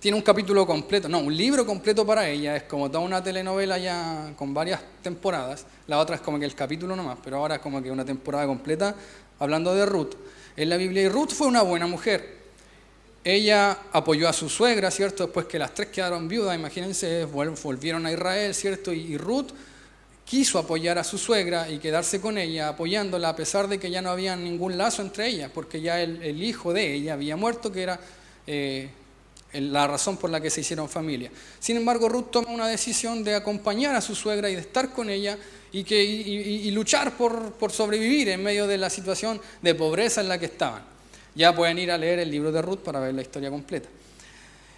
tiene 0.00 0.16
un 0.16 0.22
capítulo 0.22 0.66
completo, 0.66 1.08
no, 1.08 1.18
un 1.18 1.36
libro 1.36 1.66
completo 1.66 2.06
para 2.06 2.28
ella, 2.28 2.56
es 2.56 2.62
como 2.64 2.88
toda 2.88 3.02
una 3.02 3.22
telenovela 3.22 3.78
ya 3.78 4.32
con 4.36 4.54
varias 4.54 4.80
temporadas, 5.02 5.66
la 5.86 5.98
otra 5.98 6.16
es 6.16 6.22
como 6.22 6.38
que 6.38 6.44
el 6.44 6.54
capítulo 6.54 6.94
nomás, 6.94 7.18
pero 7.22 7.38
ahora 7.38 7.56
es 7.56 7.60
como 7.60 7.82
que 7.82 7.90
una 7.90 8.04
temporada 8.04 8.46
completa 8.46 8.94
hablando 9.38 9.74
de 9.74 9.86
Ruth 9.86 10.14
en 10.56 10.68
la 10.68 10.76
Biblia. 10.76 11.02
Y 11.02 11.08
Ruth 11.08 11.30
fue 11.30 11.46
una 11.46 11.62
buena 11.62 11.86
mujer. 11.86 12.38
Ella 13.24 13.78
apoyó 13.92 14.28
a 14.28 14.32
su 14.32 14.48
suegra, 14.48 14.90
¿cierto? 14.90 15.24
Después 15.24 15.46
que 15.46 15.58
las 15.58 15.74
tres 15.74 15.88
quedaron 15.88 16.28
viudas, 16.28 16.56
imagínense, 16.56 17.24
volvieron 17.24 18.06
a 18.06 18.12
Israel, 18.12 18.54
¿cierto? 18.54 18.92
Y 18.92 19.16
Ruth 19.18 19.48
quiso 20.24 20.58
apoyar 20.58 20.98
a 20.98 21.04
su 21.04 21.18
suegra 21.18 21.70
y 21.70 21.78
quedarse 21.78 22.20
con 22.20 22.38
ella, 22.38 22.68
apoyándola, 22.68 23.30
a 23.30 23.36
pesar 23.36 23.66
de 23.66 23.78
que 23.78 23.90
ya 23.90 24.02
no 24.02 24.10
había 24.10 24.36
ningún 24.36 24.76
lazo 24.76 25.02
entre 25.02 25.26
ellas, 25.26 25.50
porque 25.52 25.80
ya 25.80 26.00
el, 26.00 26.42
hijo 26.42 26.72
de 26.72 26.94
ella 26.94 27.14
había 27.14 27.36
muerto, 27.36 27.72
que 27.72 27.82
era 27.82 27.98
eh, 28.46 28.90
la 29.52 29.86
razón 29.86 30.16
por 30.16 30.30
la 30.30 30.40
que 30.40 30.50
se 30.50 30.60
hicieron 30.60 30.88
familia. 30.88 31.30
Sin 31.58 31.76
embargo, 31.76 32.08
Ruth 32.08 32.30
toma 32.30 32.50
una 32.50 32.68
decisión 32.68 33.24
de 33.24 33.34
acompañar 33.34 33.94
a 33.94 34.00
su 34.00 34.14
suegra 34.14 34.50
y 34.50 34.54
de 34.54 34.60
estar 34.60 34.92
con 34.92 35.08
ella 35.08 35.38
y, 35.72 35.84
que, 35.84 36.70
luchar 36.72 37.16
por, 37.16 37.52
por, 37.52 37.72
sobrevivir 37.72 38.28
en 38.28 38.42
medio 38.42 38.66
de 38.66 38.78
la 38.78 38.90
situación 38.90 39.40
de 39.62 39.74
pobreza 39.74 40.20
en 40.20 40.28
la 40.28 40.38
que 40.38 40.46
estaban. 40.46 40.82
Ya 41.34 41.54
pueden 41.54 41.78
ir 41.78 41.90
a 41.90 41.98
leer 41.98 42.18
el 42.18 42.30
libro 42.30 42.52
de 42.52 42.60
Ruth 42.60 42.80
para 42.80 43.00
ver 43.00 43.14
la 43.14 43.22
historia 43.22 43.50
completa. 43.50 43.88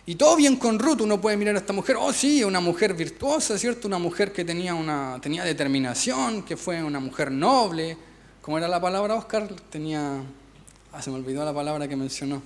Y 0.07 0.15
todo 0.15 0.37
bien 0.37 0.57
con 0.57 0.79
Ruth, 0.79 1.01
uno 1.03 1.21
puede 1.21 1.37
mirar 1.37 1.55
a 1.55 1.59
esta 1.59 1.73
mujer, 1.73 1.97
oh 1.99 2.13
sí, 2.13 2.43
una 2.43 2.61
mujer 2.61 2.95
virtuosa, 2.95 3.59
¿cierto? 3.59 3.87
Una 3.87 3.99
mujer 3.99 4.33
que 4.33 4.45
tenía, 4.45 4.75
una, 4.75 5.19
tenía 5.23 5.45
determinación, 5.45 6.43
que 6.43 6.57
fue 6.57 6.83
una 6.83 7.01
mujer 7.01 7.31
noble. 7.31 7.97
¿Cómo 8.41 8.59
era 8.59 8.67
la 8.67 8.81
palabra, 8.81 9.15
Oscar? 9.15 9.49
Tenía... 9.71 10.23
Ah, 10.93 11.03
se 11.03 11.11
me 11.11 11.17
olvidó 11.17 11.45
la 11.45 11.55
palabra 11.55 11.87
que 11.87 11.97
mencionó. 11.97 12.43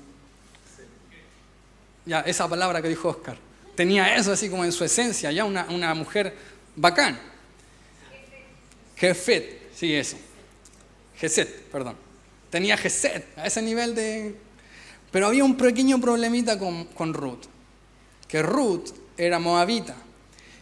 Ya, 2.07 2.21
esa 2.21 2.49
palabra 2.49 2.83
que 2.83 2.89
dijo 2.89 3.09
Oscar. 3.09 3.37
Tenía 3.75 4.17
eso 4.17 4.33
así 4.33 4.49
como 4.49 4.65
en 4.65 4.73
su 4.73 4.85
esencia, 4.85 5.33
ya 5.33 5.45
una, 5.45 5.67
una 5.71 5.95
mujer 5.95 6.35
bacán. 6.77 7.19
Jefet, 8.97 9.73
sí, 9.75 9.95
eso. 9.95 10.17
Geset, 11.17 11.49
perdón. 11.71 11.97
Tenía 12.51 12.77
Geset, 12.77 13.27
a 13.37 13.47
ese 13.47 13.63
nivel 13.63 13.95
de... 13.95 14.37
Pero 15.11 15.27
había 15.29 15.45
un 15.45 15.57
pequeño 15.57 16.01
problemita 16.01 16.59
con, 16.59 16.87
con 16.87 17.15
Ruth, 17.15 17.45
que 18.29 18.43
Ruth 18.43 18.91
era 19.17 19.39
moabita. 19.39 19.95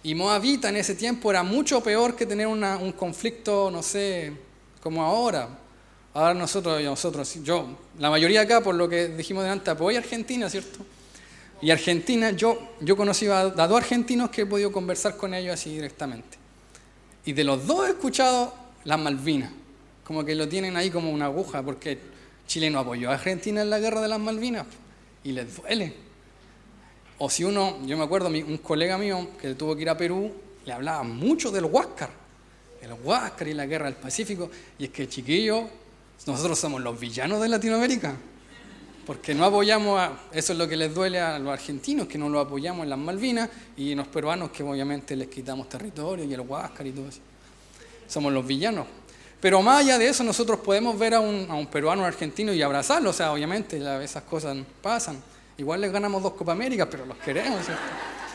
Y 0.02 0.14
moabita 0.14 0.68
en 0.68 0.76
ese 0.76 0.94
tiempo 0.94 1.30
era 1.30 1.42
mucho 1.42 1.82
peor 1.82 2.16
que 2.16 2.26
tener 2.26 2.46
una, 2.46 2.76
un 2.76 2.92
conflicto, 2.92 3.70
no 3.70 3.82
sé, 3.82 4.32
como 4.82 5.02
ahora. 5.02 5.48
Ahora 6.14 6.34
nosotros, 6.34 6.82
nosotros, 6.82 7.42
yo, 7.42 7.78
la 7.98 8.10
mayoría 8.10 8.42
acá, 8.42 8.60
por 8.60 8.74
lo 8.74 8.88
que 8.88 9.08
dijimos 9.08 9.44
delante, 9.44 9.70
apoya 9.70 9.98
a 9.98 10.02
Argentina, 10.02 10.50
¿cierto? 10.50 10.84
Y 11.62 11.70
Argentina, 11.70 12.32
yo, 12.32 12.58
yo 12.80 12.96
conocí 12.96 13.28
a, 13.28 13.44
dos 13.44 13.76
argentinos 13.76 14.30
que 14.30 14.42
he 14.42 14.46
podido 14.46 14.72
conversar 14.72 15.16
con 15.16 15.32
ellos 15.32 15.54
así 15.54 15.70
directamente. 15.70 16.36
Y 17.24 17.32
de 17.32 17.44
los 17.44 17.64
dos 17.68 17.86
he 17.86 17.90
escuchado 17.90 18.52
las 18.82 18.98
Malvinas, 18.98 19.52
como 20.04 20.24
que 20.24 20.34
lo 20.34 20.48
tienen 20.48 20.76
ahí 20.76 20.90
como 20.90 21.12
una 21.12 21.26
aguja, 21.26 21.62
porque 21.62 21.98
Chile 22.48 22.68
no 22.68 22.80
apoyó 22.80 23.10
a 23.10 23.14
Argentina 23.14 23.62
en 23.62 23.70
la 23.70 23.78
guerra 23.78 24.00
de 24.00 24.08
las 24.08 24.18
Malvinas 24.18 24.66
y 25.22 25.30
les 25.30 25.56
duele. 25.56 25.94
O 27.18 27.30
si 27.30 27.44
uno, 27.44 27.78
yo 27.86 27.96
me 27.96 28.02
acuerdo, 28.02 28.28
un 28.28 28.58
colega 28.58 28.98
mío 28.98 29.28
que 29.40 29.54
tuvo 29.54 29.76
que 29.76 29.82
ir 29.82 29.88
a 29.88 29.96
Perú, 29.96 30.32
le 30.66 30.72
hablaba 30.72 31.04
mucho 31.04 31.52
del 31.52 31.66
Huáscar, 31.66 32.10
el 32.80 32.92
Huáscar 33.04 33.46
y 33.46 33.54
la 33.54 33.66
guerra 33.66 33.84
del 33.84 33.94
Pacífico, 33.94 34.50
y 34.80 34.86
es 34.86 34.90
que 34.90 35.08
chiquillo, 35.08 35.68
nosotros 36.26 36.58
somos 36.58 36.82
los 36.82 36.98
villanos 36.98 37.40
de 37.40 37.48
Latinoamérica. 37.48 38.16
Porque 39.06 39.34
no 39.34 39.44
apoyamos, 39.44 39.98
a, 39.98 40.12
eso 40.32 40.52
es 40.52 40.58
lo 40.58 40.68
que 40.68 40.76
les 40.76 40.94
duele 40.94 41.20
a 41.20 41.38
los 41.38 41.52
argentinos, 41.52 42.06
que 42.06 42.18
no 42.18 42.28
lo 42.28 42.38
apoyamos 42.38 42.84
en 42.84 42.90
las 42.90 42.98
Malvinas, 42.98 43.48
y 43.76 43.94
los 43.94 44.06
peruanos 44.06 44.50
que 44.50 44.62
obviamente 44.62 45.16
les 45.16 45.28
quitamos 45.28 45.68
territorio 45.68 46.24
y 46.24 46.32
el 46.32 46.40
Huáscar 46.40 46.86
y 46.86 46.92
todo 46.92 47.08
eso. 47.08 47.20
Somos 48.06 48.32
los 48.32 48.46
villanos. 48.46 48.86
Pero 49.40 49.60
más 49.60 49.80
allá 49.80 49.98
de 49.98 50.08
eso, 50.08 50.22
nosotros 50.22 50.60
podemos 50.60 50.96
ver 50.96 51.14
a 51.14 51.20
un, 51.20 51.46
a 51.50 51.54
un 51.54 51.66
peruano 51.66 52.04
argentino 52.04 52.52
y 52.52 52.62
abrazarlo, 52.62 53.10
o 53.10 53.12
sea, 53.12 53.32
obviamente 53.32 53.82
esas 54.04 54.22
cosas 54.22 54.56
pasan. 54.80 55.20
Igual 55.58 55.80
les 55.80 55.90
ganamos 55.90 56.22
dos 56.22 56.34
Copa 56.34 56.52
América, 56.52 56.88
pero 56.88 57.04
los 57.04 57.16
queremos, 57.18 57.58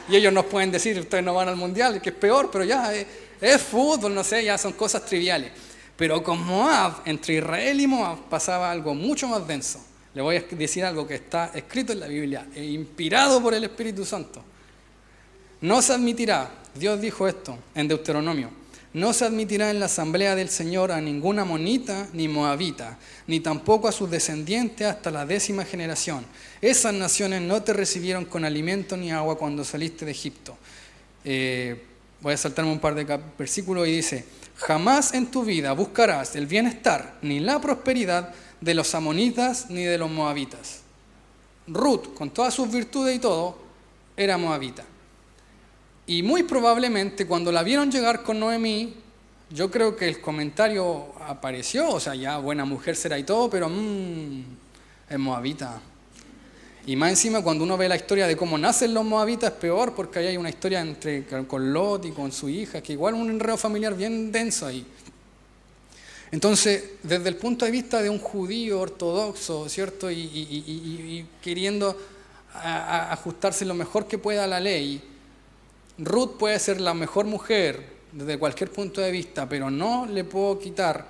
Y 0.09 0.17
ellos 0.17 0.33
nos 0.33 0.45
pueden 0.45 0.69
decir, 0.69 0.99
ustedes 0.99 1.23
no 1.23 1.33
van 1.33 1.47
al 1.47 1.55
Mundial, 1.55 2.01
que 2.01 2.09
es 2.09 2.15
peor, 2.15 2.49
pero 2.51 2.65
ya 2.65 2.93
es, 2.93 3.07
es 3.39 3.61
fútbol, 3.61 4.13
no 4.13 4.23
sé, 4.23 4.43
ya 4.43 4.57
son 4.57 4.73
cosas 4.73 5.05
triviales. 5.05 5.49
Pero 5.95 6.21
con 6.21 6.45
Moab, 6.45 7.03
entre 7.05 7.35
Israel 7.35 7.79
y 7.79 7.87
Moab, 7.87 8.17
pasaba 8.29 8.69
algo 8.69 8.93
mucho 8.93 9.29
más 9.29 9.47
denso 9.47 9.79
le 10.17 10.23
voy 10.23 10.35
a 10.35 10.41
decir 10.41 10.83
algo 10.83 11.05
que 11.05 11.13
está 11.13 11.51
escrito 11.53 11.93
en 11.93 11.99
la 11.99 12.07
Biblia, 12.07 12.47
e 12.55 12.65
inspirado 12.65 13.39
por 13.39 13.53
el 13.53 13.63
Espíritu 13.65 14.03
Santo. 14.03 14.43
No 15.61 15.79
se 15.79 15.93
admitirá, 15.93 16.49
Dios 16.73 16.99
dijo 16.99 17.27
esto 17.27 17.55
en 17.75 17.87
Deuteronomio, 17.87 18.49
no 18.95 19.13
se 19.13 19.25
admitirá 19.25 19.69
en 19.69 19.79
la 19.79 19.85
asamblea 19.85 20.33
del 20.33 20.49
Señor 20.49 20.91
a 20.91 20.99
ninguna 20.99 21.45
monita 21.45 22.07
ni 22.13 22.27
moabita, 22.27 22.97
ni 23.27 23.41
tampoco 23.41 23.87
a 23.87 23.91
sus 23.91 24.09
descendientes 24.09 24.87
hasta 24.87 25.11
la 25.11 25.23
décima 25.23 25.63
generación. 25.63 26.25
Esas 26.61 26.95
naciones 26.95 27.43
no 27.43 27.61
te 27.61 27.73
recibieron 27.73 28.25
con 28.25 28.43
alimento 28.43 28.97
ni 28.97 29.11
agua 29.11 29.37
cuando 29.37 29.63
saliste 29.63 30.03
de 30.03 30.13
Egipto. 30.13 30.57
Eh, 31.25 31.79
voy 32.21 32.33
a 32.33 32.37
saltarme 32.37 32.71
un 32.71 32.79
par 32.79 32.95
de 32.95 33.19
versículos 33.37 33.87
y 33.87 33.91
dice, 33.91 34.25
jamás 34.55 35.13
en 35.13 35.27
tu 35.27 35.43
vida 35.45 35.73
buscarás 35.73 36.35
el 36.35 36.47
bienestar 36.47 37.19
ni 37.21 37.39
la 37.39 37.61
prosperidad 37.61 38.33
de 38.61 38.73
los 38.73 38.93
amonitas 38.95 39.69
ni 39.69 39.83
de 39.83 39.97
los 39.97 40.09
moabitas. 40.09 40.81
Ruth, 41.67 42.13
con 42.13 42.29
todas 42.29 42.53
sus 42.53 42.71
virtudes 42.71 43.15
y 43.15 43.19
todo, 43.19 43.57
era 44.15 44.37
moabita. 44.37 44.83
Y 46.05 46.23
muy 46.23 46.43
probablemente 46.43 47.27
cuando 47.27 47.51
la 47.51 47.63
vieron 47.63 47.91
llegar 47.91 48.23
con 48.23 48.39
Noemí, 48.39 48.95
yo 49.49 49.69
creo 49.69 49.95
que 49.95 50.07
el 50.07 50.21
comentario 50.21 51.07
apareció, 51.25 51.89
o 51.89 51.99
sea, 51.99 52.15
ya 52.15 52.37
buena 52.37 52.65
mujer 52.65 52.95
será 52.95 53.19
y 53.19 53.23
todo, 53.23 53.49
pero 53.49 53.69
mmm, 53.69 54.41
es 55.09 55.19
moabita. 55.19 55.81
Y 56.85 56.95
más 56.95 57.09
encima 57.09 57.41
cuando 57.41 57.65
uno 57.65 57.75
ve 57.75 57.89
la 57.89 57.97
historia 57.97 58.27
de 58.27 58.37
cómo 58.37 58.57
nacen 58.57 58.93
los 58.93 59.03
moabitas 59.03 59.51
es 59.51 59.57
peor 59.57 59.93
porque 59.93 60.19
ahí 60.19 60.27
hay 60.27 60.37
una 60.37 60.49
historia 60.49 60.79
entre, 60.79 61.25
con 61.25 61.73
Lot 61.73 62.05
y 62.05 62.11
con 62.11 62.31
su 62.31 62.47
hija, 62.47 62.81
que 62.81 62.93
igual 62.93 63.13
un 63.13 63.29
enredo 63.29 63.57
familiar 63.57 63.93
bien 63.93 64.31
denso 64.31 64.65
ahí. 64.65 64.85
Entonces, 66.31 66.83
desde 67.03 67.29
el 67.29 67.37
punto 67.37 67.65
de 67.65 67.71
vista 67.71 68.01
de 68.01 68.09
un 68.09 68.19
judío 68.19 68.81
ortodoxo, 68.81 69.69
¿cierto? 69.69 70.11
Y, 70.11 71.25
queriendo 71.41 71.97
ajustarse 72.53 73.65
lo 73.65 73.73
mejor 73.73 74.07
que 74.07 74.17
pueda 74.17 74.43
a 74.43 74.47
la 74.47 74.59
ley, 74.59 75.01
Ruth 75.99 76.37
puede 76.37 76.59
ser 76.59 76.81
la 76.81 76.93
mejor 76.93 77.25
mujer 77.25 77.97
desde 78.11 78.37
cualquier 78.37 78.71
punto 78.71 79.01
de 79.01 79.11
vista, 79.11 79.47
pero 79.47 79.69
no 79.69 80.05
le 80.05 80.23
puedo 80.23 80.59
quitar, 80.59 81.05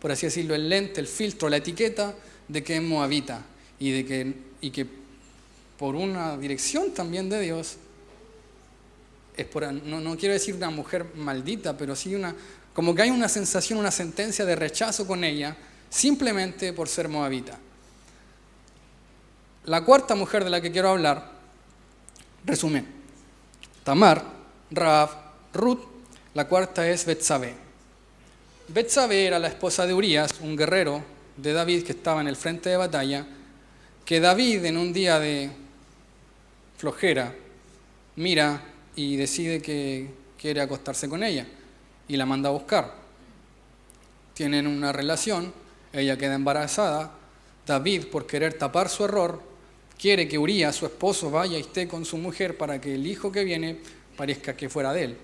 por 0.00 0.10
así 0.10 0.26
decirlo, 0.26 0.54
el 0.54 0.68
lente, 0.68 1.00
el 1.00 1.06
filtro, 1.06 1.48
la 1.48 1.58
etiqueta 1.58 2.14
de 2.48 2.62
que 2.62 2.76
es 2.76 2.82
moabita 2.82 3.42
y 3.78 3.90
de 3.90 4.04
que, 4.04 4.34
y 4.60 4.70
que 4.70 4.86
por 5.78 5.94
una 5.94 6.36
dirección 6.36 6.92
también 6.92 7.28
de 7.28 7.40
Dios, 7.40 7.76
es 9.36 9.46
por, 9.46 9.70
no, 9.70 10.00
no 10.00 10.16
quiero 10.16 10.32
decir 10.32 10.54
una 10.54 10.70
mujer 10.70 11.06
maldita, 11.14 11.76
pero 11.76 11.94
sí 11.94 12.14
una, 12.14 12.34
como 12.76 12.94
que 12.94 13.00
hay 13.00 13.10
una 13.10 13.30
sensación, 13.30 13.78
una 13.78 13.90
sentencia 13.90 14.44
de 14.44 14.54
rechazo 14.54 15.06
con 15.06 15.24
ella, 15.24 15.56
simplemente 15.88 16.74
por 16.74 16.90
ser 16.90 17.08
moabita. 17.08 17.58
La 19.64 19.82
cuarta 19.82 20.14
mujer 20.14 20.44
de 20.44 20.50
la 20.50 20.60
que 20.60 20.70
quiero 20.70 20.90
hablar, 20.90 21.32
resumen, 22.44 22.86
Tamar, 23.82 24.22
Raab, 24.70 25.08
Ruth, 25.54 25.80
la 26.34 26.46
cuarta 26.46 26.86
es 26.86 27.06
Betsabé. 27.06 27.54
Betsabé 28.68 29.24
era 29.24 29.38
la 29.38 29.48
esposa 29.48 29.86
de 29.86 29.94
Urias, 29.94 30.34
un 30.42 30.54
guerrero 30.54 31.02
de 31.34 31.54
David 31.54 31.82
que 31.82 31.92
estaba 31.92 32.20
en 32.20 32.28
el 32.28 32.36
frente 32.36 32.68
de 32.68 32.76
batalla, 32.76 33.26
que 34.04 34.20
David 34.20 34.66
en 34.66 34.76
un 34.76 34.92
día 34.92 35.18
de 35.18 35.50
flojera 36.76 37.34
mira 38.16 38.60
y 38.94 39.16
decide 39.16 39.62
que 39.62 40.10
quiere 40.36 40.60
acostarse 40.60 41.08
con 41.08 41.22
ella 41.24 41.46
y 42.08 42.16
la 42.16 42.26
manda 42.26 42.48
a 42.48 42.52
buscar. 42.52 42.94
Tienen 44.34 44.66
una 44.66 44.92
relación, 44.92 45.52
ella 45.92 46.16
queda 46.16 46.34
embarazada, 46.34 47.12
David, 47.66 48.06
por 48.06 48.26
querer 48.26 48.54
tapar 48.54 48.88
su 48.88 49.04
error, 49.04 49.40
quiere 49.98 50.28
que 50.28 50.38
Urias, 50.38 50.76
su 50.76 50.86
esposo, 50.86 51.30
vaya 51.30 51.58
y 51.58 51.62
esté 51.62 51.88
con 51.88 52.04
su 52.04 52.16
mujer 52.18 52.56
para 52.56 52.80
que 52.80 52.94
el 52.94 53.06
hijo 53.06 53.32
que 53.32 53.44
viene 53.44 53.78
parezca 54.16 54.56
que 54.56 54.68
fuera 54.68 54.92
de 54.92 55.04
él. 55.04 55.16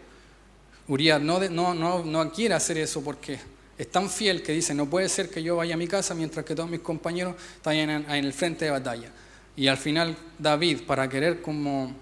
Urias 0.88 1.20
no, 1.20 1.38
no, 1.48 1.74
no, 1.74 2.04
no 2.04 2.32
quiere 2.32 2.54
hacer 2.54 2.78
eso 2.78 3.02
porque 3.02 3.38
es 3.78 3.90
tan 3.90 4.10
fiel 4.10 4.42
que 4.42 4.52
dice, 4.52 4.74
no 4.74 4.86
puede 4.86 5.08
ser 5.08 5.30
que 5.30 5.42
yo 5.42 5.56
vaya 5.56 5.74
a 5.74 5.78
mi 5.78 5.86
casa 5.86 6.14
mientras 6.14 6.44
que 6.44 6.54
todos 6.54 6.68
mis 6.68 6.80
compañeros 6.80 7.36
están 7.56 7.74
en, 7.74 7.90
en 7.90 8.24
el 8.24 8.32
frente 8.32 8.64
de 8.64 8.70
batalla. 8.72 9.10
Y 9.56 9.68
al 9.68 9.76
final 9.76 10.16
David, 10.38 10.82
para 10.86 11.08
querer 11.08 11.42
como 11.42 11.94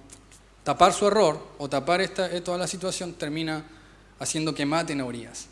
tapar 0.64 0.92
su 0.92 1.06
error 1.06 1.54
o 1.58 1.68
tapar 1.68 2.00
esta, 2.00 2.28
toda 2.42 2.58
la 2.58 2.66
situación, 2.66 3.14
termina 3.14 3.64
haciendo 4.20 4.54
que 4.54 4.64
maten 4.64 5.00
a 5.00 5.04
Urias. 5.04 5.48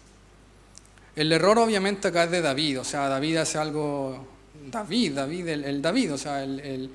El 1.17 1.33
error 1.33 1.59
obviamente 1.59 2.07
acá 2.07 2.25
es 2.25 2.31
de 2.31 2.41
David, 2.41 2.81
o 2.81 2.85
sea, 2.85 3.09
David 3.09 3.39
hace 3.39 3.59
algo, 3.59 4.25
David, 4.71 5.15
David, 5.15 5.49
el, 5.49 5.83
David, 5.83 6.13
o 6.15 6.19
sea, 6.19 6.45
el, 6.45 6.91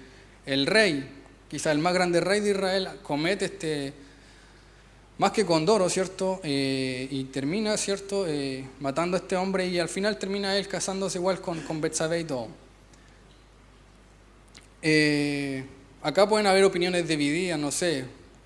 el, 0.45 0.65
rey, 0.65 1.05
quizá 1.49 1.73
el 1.73 1.79
más 1.79 1.93
grande 1.93 2.21
rey 2.21 2.39
de 2.39 2.51
Israel, 2.51 2.87
comete 3.03 3.45
este, 3.45 3.93
más 5.17 5.31
que 5.31 5.45
condoro, 5.45 5.89
¿cierto? 5.89 6.39
Eh, 6.43 7.07
y 7.11 7.25
termina, 7.25 7.75
¿cierto? 7.75 8.25
Eh, 8.27 8.65
matando 8.79 9.17
a 9.17 9.19
este 9.19 9.35
hombre 9.35 9.67
y 9.67 9.77
al 9.77 9.89
final 9.89 10.17
termina 10.17 10.57
él 10.57 10.67
casándose 10.67 11.17
igual 11.17 11.41
con, 11.41 11.59
con 11.61 11.81
y 11.83 12.23
todo. 12.23 12.47
Eh, 14.81 15.65
acá 16.01 16.27
pueden 16.29 16.47
haber 16.47 16.63
opiniones 16.63 17.07
divididas, 17.07 17.59
no 17.59 17.71
sé, 17.71 18.05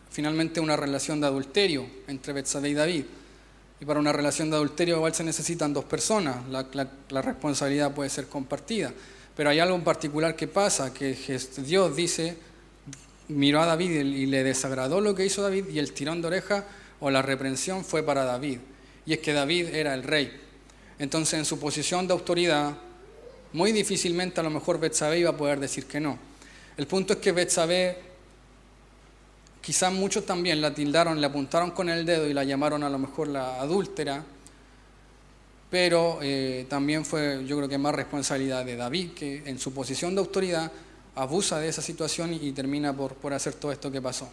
finalmente 0.10 0.60
una 0.60 0.76
relación 0.76 1.22
de 1.22 1.28
adulterio 1.28 1.86
entre 2.08 2.34
Betsabé 2.34 2.70
y 2.70 2.74
David. 2.74 3.04
Y 3.80 3.86
para 3.86 4.00
una 4.00 4.12
relación 4.12 4.50
de 4.50 4.56
adulterio 4.56 4.96
igual 4.96 5.14
se 5.14 5.24
necesitan 5.24 5.74
dos 5.74 5.86
personas, 5.86 6.38
la, 6.50 7.22
responsabilidad 7.22 7.94
puede 7.94 8.10
ser 8.10 8.28
compartida. 8.28 8.92
Pero 9.36 9.52
hay 9.52 9.60
algo 9.60 9.76
en 9.76 9.84
particular 9.84 10.36
que 10.36 10.48
pasa, 10.48 10.94
que 10.94 11.16
Dios 11.58 11.96
dice, 11.96 12.38
miró 13.28 13.62
a 13.62 13.68
David 13.68 13.92
y 13.92 14.26
le 14.26 14.44
desagradó 14.44 15.00
lo 15.00 15.14
que 15.14 15.26
hizo 15.26 15.44
David 15.44 15.66
y 15.70 15.78
el 15.78 15.94
tirón 15.94 16.22
de 16.22 16.28
oreja 16.28 16.66
o 17.00 17.12
la 17.12 17.22
reprensión 17.22 17.86
fue 17.86 18.02
para 18.02 18.24
David. 18.24 18.60
Y 19.06 19.14
es 19.14 19.20
que 19.20 19.34
David 19.34 19.68
era 19.76 19.94
el 19.94 20.04
rey. 20.04 20.32
Entonces 20.98 21.38
en 21.38 21.46
su 21.46 21.60
posición 21.60 22.08
de 22.08 22.14
autoridad, 22.14 22.76
muy 23.54 23.72
difícilmente 23.72 24.40
a 24.40 24.44
lo 24.44 24.50
mejor 24.50 24.80
Betsabé 24.80 25.20
iba 25.20 25.30
a 25.30 25.38
poder 25.38 25.60
decir 25.60 25.86
que 25.86 26.00
no. 26.00 26.18
El 26.76 26.88
punto 26.88 27.14
es 27.14 27.20
que 27.20 27.32
Betsabé 27.32 28.07
Quizás 29.68 29.92
muchos 29.92 30.26
también 30.26 30.62
la 30.62 30.74
tildaron, 30.74 31.20
le 31.20 31.28
apuntaron 31.28 31.72
con 31.72 31.90
el 31.90 32.06
dedo 32.06 32.26
y 32.26 32.34
la 32.34 32.46
llamaron 32.46 32.86
a 32.86 32.90
lo 32.90 32.98
mejor 32.98 33.28
la 33.28 33.60
adúltera, 33.60 34.24
pero 35.70 36.20
eh, 36.22 36.66
también 36.70 37.04
fue 37.04 37.44
yo 37.46 37.58
creo 37.58 37.68
que 37.68 37.78
más 37.78 37.94
responsabilidad 37.94 38.64
de 38.64 38.78
David, 38.78 39.12
que 39.12 39.44
en 39.46 39.60
su 39.60 39.74
posición 39.74 40.16
de 40.16 40.22
autoridad 40.22 40.72
abusa 41.16 41.60
de 41.60 41.68
esa 41.68 41.82
situación 41.82 42.34
y, 42.34 42.54
termina 42.54 42.96
por, 42.96 43.16
por, 43.16 43.34
hacer 43.34 43.56
todo 43.56 43.74
esto 43.74 43.92
que 43.92 44.02
pasó. 44.02 44.30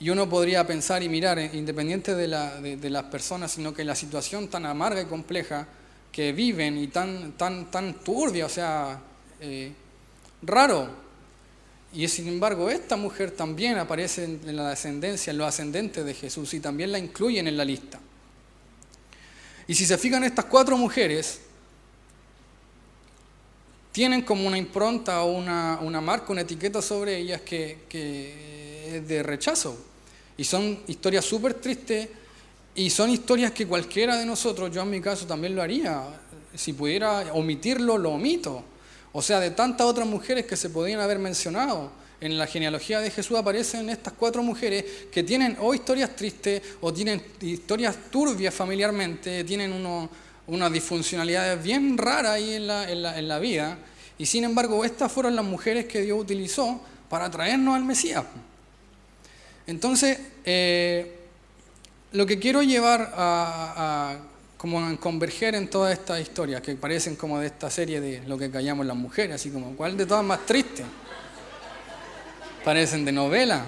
Y 0.00 0.10
uno 0.10 0.28
podría 0.28 0.66
pensar 0.66 1.04
y 1.04 1.08
mirar, 1.08 1.38
eh, 1.38 1.48
independiente 1.52 2.16
de, 2.16 2.26
la, 2.26 2.60
de, 2.60 2.90
las 2.90 3.04
personas, 3.04 3.52
sino 3.52 3.72
que 3.72 3.84
la 3.84 3.94
situación 3.94 4.48
tan 4.48 4.66
amarga 4.66 5.02
y 5.02 5.04
compleja 5.04 5.68
que 6.10 6.32
viven 6.32 6.78
y 6.78 6.88
tan, 6.88 7.34
tan, 7.36 7.70
tan 7.70 7.94
turbia, 8.02 8.46
o 8.46 8.48
sea, 8.48 9.00
eh, 9.40 9.72
raro, 10.42 11.09
y 11.92 12.06
sin 12.06 12.28
embargo, 12.28 12.70
esta 12.70 12.96
mujer 12.96 13.32
también 13.32 13.78
aparece 13.78 14.24
en 14.24 14.56
la 14.56 14.70
descendencia, 14.70 15.32
en 15.32 15.38
los 15.38 15.48
ascendentes 15.48 16.04
de 16.04 16.14
Jesús, 16.14 16.54
y 16.54 16.60
también 16.60 16.92
la 16.92 16.98
incluyen 16.98 17.48
en 17.48 17.56
la 17.56 17.64
lista. 17.64 17.98
Y 19.66 19.74
si 19.74 19.86
se 19.86 19.98
fijan, 19.98 20.22
estas 20.24 20.44
cuatro 20.44 20.76
mujeres 20.76 21.40
tienen 23.92 24.22
como 24.22 24.46
una 24.46 24.56
impronta 24.56 25.22
o 25.22 25.32
una, 25.32 26.00
marca, 26.00 26.32
una 26.32 26.42
etiqueta 26.42 26.80
sobre 26.80 27.16
ellas 27.18 27.40
que, 27.40 27.80
que 27.88 28.96
es 28.96 29.08
de 29.08 29.22
rechazo. 29.22 29.76
Y 30.36 30.44
son 30.44 30.80
historias 30.86 31.24
súper 31.24 31.54
tristes 31.54 32.08
y 32.74 32.88
son 32.88 33.10
historias 33.10 33.50
que 33.50 33.66
cualquiera 33.66 34.16
de 34.16 34.24
nosotros, 34.24 34.70
yo 34.72 34.82
en 34.82 34.90
mi 34.90 35.00
caso 35.00 35.26
también 35.26 35.56
lo 35.56 35.62
haría. 35.62 36.04
Si 36.54 36.72
pudiera 36.72 37.32
omitirlo, 37.32 37.98
lo 37.98 38.12
omito. 38.12 38.64
O 39.12 39.22
sea, 39.22 39.40
de 39.40 39.50
tantas 39.50 39.86
otras 39.86 40.06
mujeres 40.06 40.46
que 40.46 40.56
se 40.56 40.70
podían 40.70 41.00
haber 41.00 41.18
mencionado. 41.18 41.90
En 42.20 42.36
la 42.36 42.46
genealogía 42.46 43.00
de 43.00 43.10
Jesús 43.10 43.38
aparecen 43.38 43.88
estas 43.88 44.12
cuatro 44.12 44.42
mujeres 44.42 44.84
que 45.10 45.22
tienen 45.22 45.56
o 45.58 45.72
historias 45.72 46.14
tristes 46.14 46.60
o 46.82 46.92
tienen 46.92 47.22
historias 47.40 47.96
turbias 48.10 48.52
familiarmente, 48.52 49.42
tienen 49.44 49.72
uno, 49.72 50.10
unas 50.46 50.72
disfuncionalidades 50.72 51.62
bien 51.62 51.96
raras 51.96 52.32
ahí 52.32 52.54
en 52.54 52.66
la, 52.66 53.38
vida. 53.38 53.78
Y 54.18 54.26
sin 54.26 54.44
embargo, 54.44 54.84
estas 54.84 55.10
fueron 55.10 55.34
las 55.34 55.44
mujeres 55.44 55.86
que 55.86 56.02
Dios 56.02 56.20
utilizó 56.20 56.80
para 57.08 57.30
traernos 57.30 57.74
al 57.74 57.84
Mesías. 57.84 58.24
Entonces, 59.66 60.18
eh, 60.44 61.20
lo 62.12 62.26
que 62.26 62.38
quiero 62.38 62.62
llevar 62.62 63.12
a, 63.14 64.18
como 64.60 65.00
converger 65.00 65.54
en 65.54 65.68
todas 65.68 65.98
estas 65.98 66.20
historias 66.20 66.60
que 66.60 66.74
parecen 66.74 67.16
como 67.16 67.38
de 67.38 67.46
esta 67.46 67.70
serie 67.70 67.98
de 67.98 68.22
lo 68.26 68.36
que 68.36 68.50
callamos 68.50 68.84
las 68.84 68.94
mujeres, 68.94 69.36
así 69.36 69.48
como, 69.48 69.74
¿cuál 69.74 69.96
de 69.96 70.04
todas 70.04 70.22
más 70.22 70.44
triste? 70.44 70.84
Parecen 72.62 73.06
de 73.06 73.10
novela. 73.10 73.64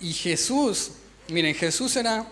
Y 0.00 0.14
Jesús, 0.14 0.92
miren, 1.28 1.54
Jesús 1.54 1.96
era, 1.96 2.24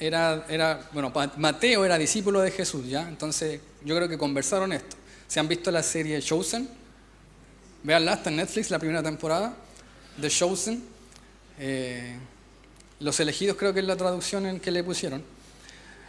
era, 0.00 0.44
era, 0.48 0.90
bueno, 0.92 1.12
Mateo 1.36 1.84
era 1.84 1.96
discípulo 1.96 2.40
de 2.40 2.50
Jesús, 2.50 2.88
¿ya? 2.88 3.08
Entonces, 3.08 3.60
yo 3.84 3.94
creo 3.94 4.08
que 4.08 4.18
conversaron 4.18 4.72
esto. 4.72 4.96
¿Se 5.28 5.38
han 5.38 5.46
visto 5.46 5.70
la 5.70 5.84
serie 5.84 6.20
Chosen? 6.20 6.68
Veanla, 7.84 8.14
está 8.14 8.30
en 8.30 8.36
Netflix, 8.38 8.68
la 8.68 8.80
primera 8.80 9.00
temporada, 9.00 9.54
The 10.20 10.28
Chosen. 10.28 10.82
Eh, 11.60 12.16
los 12.98 13.20
elegidos 13.20 13.56
creo 13.56 13.72
que 13.72 13.78
es 13.78 13.86
la 13.86 13.96
traducción 13.96 14.44
en 14.46 14.58
que 14.58 14.72
le 14.72 14.82
pusieron. 14.82 15.22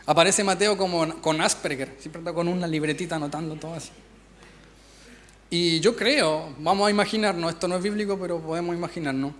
Aparece 0.05 0.43
Mateo 0.43 0.77
como 0.77 1.21
con 1.21 1.39
Asperger, 1.39 1.95
siempre 1.99 2.19
está 2.19 2.33
con 2.33 2.47
una 2.47 2.67
libretita 2.67 3.15
anotando 3.15 3.55
todo 3.55 3.75
así. 3.75 3.91
Y 5.49 5.79
yo 5.79 5.95
creo, 5.95 6.53
vamos 6.59 6.87
a 6.87 6.91
imaginarnos, 6.91 7.53
esto 7.53 7.67
no 7.67 7.77
es 7.77 7.83
bíblico, 7.83 8.17
pero 8.19 8.39
podemos 8.39 8.75
imaginarnos, 8.75 9.33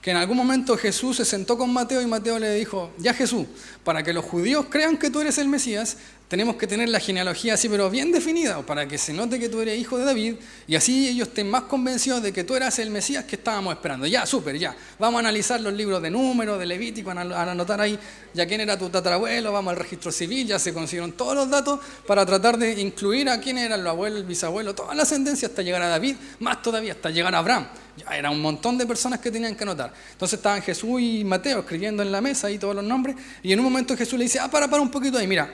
que 0.00 0.12
en 0.12 0.16
algún 0.16 0.36
momento 0.36 0.76
Jesús 0.78 1.16
se 1.16 1.24
sentó 1.24 1.58
con 1.58 1.72
Mateo 1.72 2.00
y 2.00 2.06
Mateo 2.06 2.38
le 2.38 2.54
dijo, 2.54 2.92
ya 2.98 3.12
Jesús, 3.12 3.46
para 3.82 4.02
que 4.02 4.12
los 4.12 4.24
judíos 4.24 4.66
crean 4.70 4.96
que 4.96 5.10
tú 5.10 5.20
eres 5.20 5.36
el 5.38 5.48
Mesías, 5.48 5.98
tenemos 6.28 6.56
que 6.56 6.66
tener 6.66 6.88
la 6.88 6.98
genealogía 6.98 7.54
así, 7.54 7.68
pero 7.68 7.88
bien 7.88 8.10
definida, 8.10 8.60
para 8.62 8.88
que 8.88 8.98
se 8.98 9.12
note 9.12 9.38
que 9.38 9.48
tú 9.48 9.60
eres 9.60 9.78
hijo 9.78 9.96
de 9.96 10.04
David 10.04 10.34
y 10.66 10.74
así 10.74 11.08
ellos 11.08 11.28
estén 11.28 11.48
más 11.48 11.62
convencidos 11.62 12.20
de 12.20 12.32
que 12.32 12.42
tú 12.42 12.56
eras 12.56 12.78
el 12.80 12.90
Mesías 12.90 13.24
que 13.24 13.36
estábamos 13.36 13.74
esperando. 13.74 14.06
Ya, 14.06 14.26
súper, 14.26 14.58
ya. 14.58 14.74
Vamos 14.98 15.18
a 15.18 15.20
analizar 15.20 15.60
los 15.60 15.72
libros 15.72 16.02
de 16.02 16.10
números, 16.10 16.58
de 16.58 16.66
Levítico, 16.66 17.10
a 17.10 17.42
anotar 17.42 17.80
ahí 17.80 17.96
ya 18.34 18.44
quién 18.44 18.60
era 18.60 18.76
tu 18.76 18.88
tatarabuelo, 18.90 19.52
vamos 19.52 19.70
al 19.70 19.76
registro 19.76 20.10
civil, 20.10 20.46
ya 20.48 20.58
se 20.58 20.74
consiguieron 20.74 21.12
todos 21.12 21.34
los 21.36 21.48
datos 21.48 21.78
para 22.06 22.26
tratar 22.26 22.58
de 22.58 22.80
incluir 22.80 23.28
a 23.28 23.40
quién 23.40 23.58
eran 23.58 23.84
los 23.84 23.92
abuelos, 23.92 24.20
el 24.20 24.26
bisabuelo, 24.26 24.74
toda 24.74 24.94
la 24.94 25.04
ascendencia 25.04 25.46
hasta 25.46 25.62
llegar 25.62 25.82
a 25.82 25.88
David, 25.88 26.16
más 26.40 26.60
todavía 26.60 26.92
hasta 26.92 27.10
llegar 27.10 27.34
a 27.34 27.38
Abraham. 27.38 27.68
Ya 27.96 28.18
era 28.18 28.30
un 28.30 28.42
montón 28.42 28.76
de 28.76 28.84
personas 28.84 29.20
que 29.20 29.30
tenían 29.30 29.54
que 29.54 29.62
anotar. 29.62 29.90
Entonces 30.12 30.38
estaban 30.38 30.60
Jesús 30.60 31.00
y 31.00 31.24
Mateo 31.24 31.60
escribiendo 31.60 32.02
en 32.02 32.12
la 32.12 32.20
mesa 32.20 32.48
ahí 32.48 32.58
todos 32.58 32.74
los 32.74 32.84
nombres 32.84 33.16
y 33.42 33.52
en 33.52 33.60
un 33.60 33.64
momento 33.64 33.96
Jesús 33.96 34.18
le 34.18 34.24
dice, 34.24 34.38
ah, 34.38 34.50
para, 34.50 34.68
para 34.68 34.82
un 34.82 34.90
poquito 34.90 35.16
ahí, 35.16 35.26
mira 35.26 35.50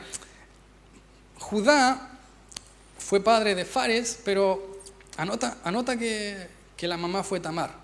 Judá 1.53 2.09
fue 2.97 3.23
padre 3.23 3.55
de 3.55 3.67
Fares, 3.67 4.19
pero 4.25 4.81
anota, 5.19 5.59
anota 5.65 5.99
que, 5.99 6.49
la 6.81 6.97
mamá 6.97 7.23
fue 7.23 7.41
Tamar. 7.41 7.75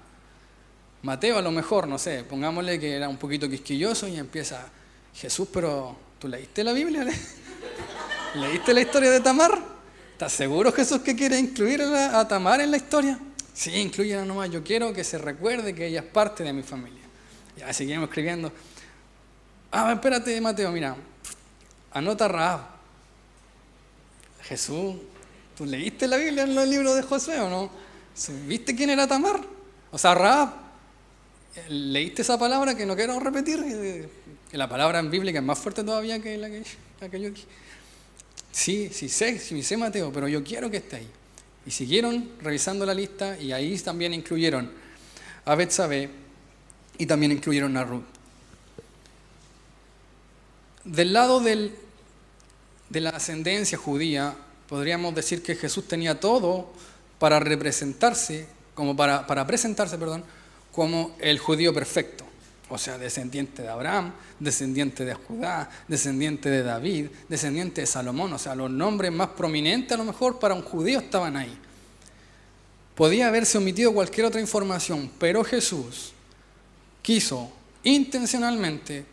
Mateo 1.02 1.37
a 1.37 1.42
lo 1.42 1.50
mejor, 1.50 1.87
no 1.87 1.98
sé, 1.98 2.24
pongámosle 2.24 2.81
que 2.81 2.94
era 2.94 3.11
un 3.11 3.18
poquito 3.18 3.46
quisquilloso 3.46 4.09
y 4.09 4.16
empieza, 4.16 4.70
Jesús, 5.14 5.48
pero 5.52 5.94
¿tú 6.18 6.28
leíste 6.28 6.64
la 6.64 6.72
Biblia? 6.72 7.04
¿Leíste 8.37 8.72
la 8.72 8.81
historia 8.81 9.11
de 9.11 9.20
Tamar? 9.20 9.59
¿Estás 10.12 10.33
seguro 10.33 10.72
Jesús 10.72 11.02
que 11.02 11.14
quiere 11.14 11.38
incluir 11.38 11.83
a, 11.83 12.26
Tamar 12.26 12.62
en 12.62 12.70
la 12.70 12.78
historia? 12.78 13.18
Sí, 13.52 13.72
incluyela 13.74 14.24
nomás, 14.24 14.50
yo 14.50 14.64
quiero 14.64 14.94
que 14.94 15.04
se 15.04 15.18
recuerde 15.18 15.74
que 15.74 15.88
ella 15.88 16.00
es 16.00 16.07
parte 16.07 16.42
de 16.42 16.54
mi 16.54 16.62
familia. 16.62 17.02
Ya 17.59 17.70
seguimos 17.74 18.09
escribiendo. 18.09 18.50
Ah, 19.70 19.92
espérate, 19.92 20.40
Mateo, 20.40 20.72
mira, 20.72 20.96
anota 21.92 22.28
Raab. 22.28 22.78
Jesús, 24.48 24.96
¿tú 25.56 25.66
leíste 25.66 26.08
la 26.08 26.16
Biblia 26.16 26.44
en 26.44 26.54
los 26.54 26.66
libros 26.66 26.96
de 26.96 27.02
Josué 27.02 27.38
o 27.40 27.50
no? 27.50 27.70
¿Viste 28.46 28.74
quién 28.74 28.88
era 28.88 29.06
Tamar? 29.06 29.40
O 29.90 29.98
sea, 29.98 30.14
Raab, 30.14 30.54
¿leíste 31.68 32.22
esa 32.22 32.38
palabra 32.38 32.74
que 32.74 32.87
no 32.87 32.96
quiero 32.96 33.20
repetir? 33.20 34.08
Que 34.50 34.56
la 34.56 34.66
palabra 34.66 35.00
en 35.00 35.11
bíblica 35.11 35.38
es 35.40 35.44
más 35.44 35.58
fuerte 35.58 35.84
todavía 35.84 36.20
que 36.20 36.38
la 36.38 36.48
que, 36.48 37.20
yo 37.20 37.30
dije. 37.30 37.46
Sí, 38.50 38.88
sí 38.90 39.11
sé, 39.11 39.38
sí 39.38 39.62
sé 39.62 39.76
Mateo, 39.76 40.11
pero 40.12 40.26
yo 40.28 40.42
quiero 40.42 40.70
que 40.70 40.78
esté 40.78 40.96
ahí. 40.96 41.08
Y 41.66 41.70
siguieron 41.70 42.30
revisando 42.40 42.87
la 42.87 42.94
lista 42.94 43.38
y 43.38 43.52
ahí 43.52 43.78
también 43.78 44.14
incluyeron 44.14 44.70
a 45.44 45.54
Betsabé 45.54 46.08
y 46.96 47.04
también 47.04 47.32
incluyeron 47.32 47.76
a 47.76 47.84
Ruth. 47.84 48.04
Del 50.84 51.12
lado 51.12 51.40
del 51.40 51.74
de 52.88 53.01
la 53.01 53.11
ascendencia 53.11 53.79
judía, 53.79 54.37
podríamos 54.68 55.14
decir 55.14 55.42
que 55.42 55.55
Jesús 55.55 55.87
tenía 55.88 56.20
todo 56.20 56.72
para 57.18 57.40
representarse, 57.40 58.46
como 58.74 58.96
para, 58.96 59.27
para 59.27 59.46
presentarse, 59.46 59.98
perdón, 59.98 60.24
como 60.72 61.16
el 61.20 61.38
judío 61.38 61.74
perfecto. 61.74 62.24
O 62.70 62.77
sea, 62.77 62.98
descendiente 62.98 63.62
de 63.62 63.68
Abraham, 63.68 64.12
descendiente 64.38 65.05
de 65.05 65.14
Judá, 65.14 65.70
descendiente 65.88 66.51
de 66.51 66.62
David, 66.62 67.07
descendiente 67.29 67.81
de 67.81 67.87
Salomón. 67.87 68.33
O 68.35 68.38
sea, 68.38 68.55
los 68.55 68.70
nombres 68.70 69.11
más 69.11 69.29
prominentes 69.29 69.92
a 69.92 69.96
lo 69.96 70.05
mejor 70.05 70.38
para 70.38 70.55
un 70.55 70.62
judío 70.62 70.98
estaban 70.98 71.37
ahí. 71.37 71.57
Podía 72.94 73.29
haberse 73.29 73.57
omitido 73.57 73.94
cualquier 73.94 74.27
otra 74.27 74.40
información, 74.40 75.11
pero 75.18 75.44
Jesús 75.44 76.12
quiso 77.01 77.51
intencionalmente 77.85 79.05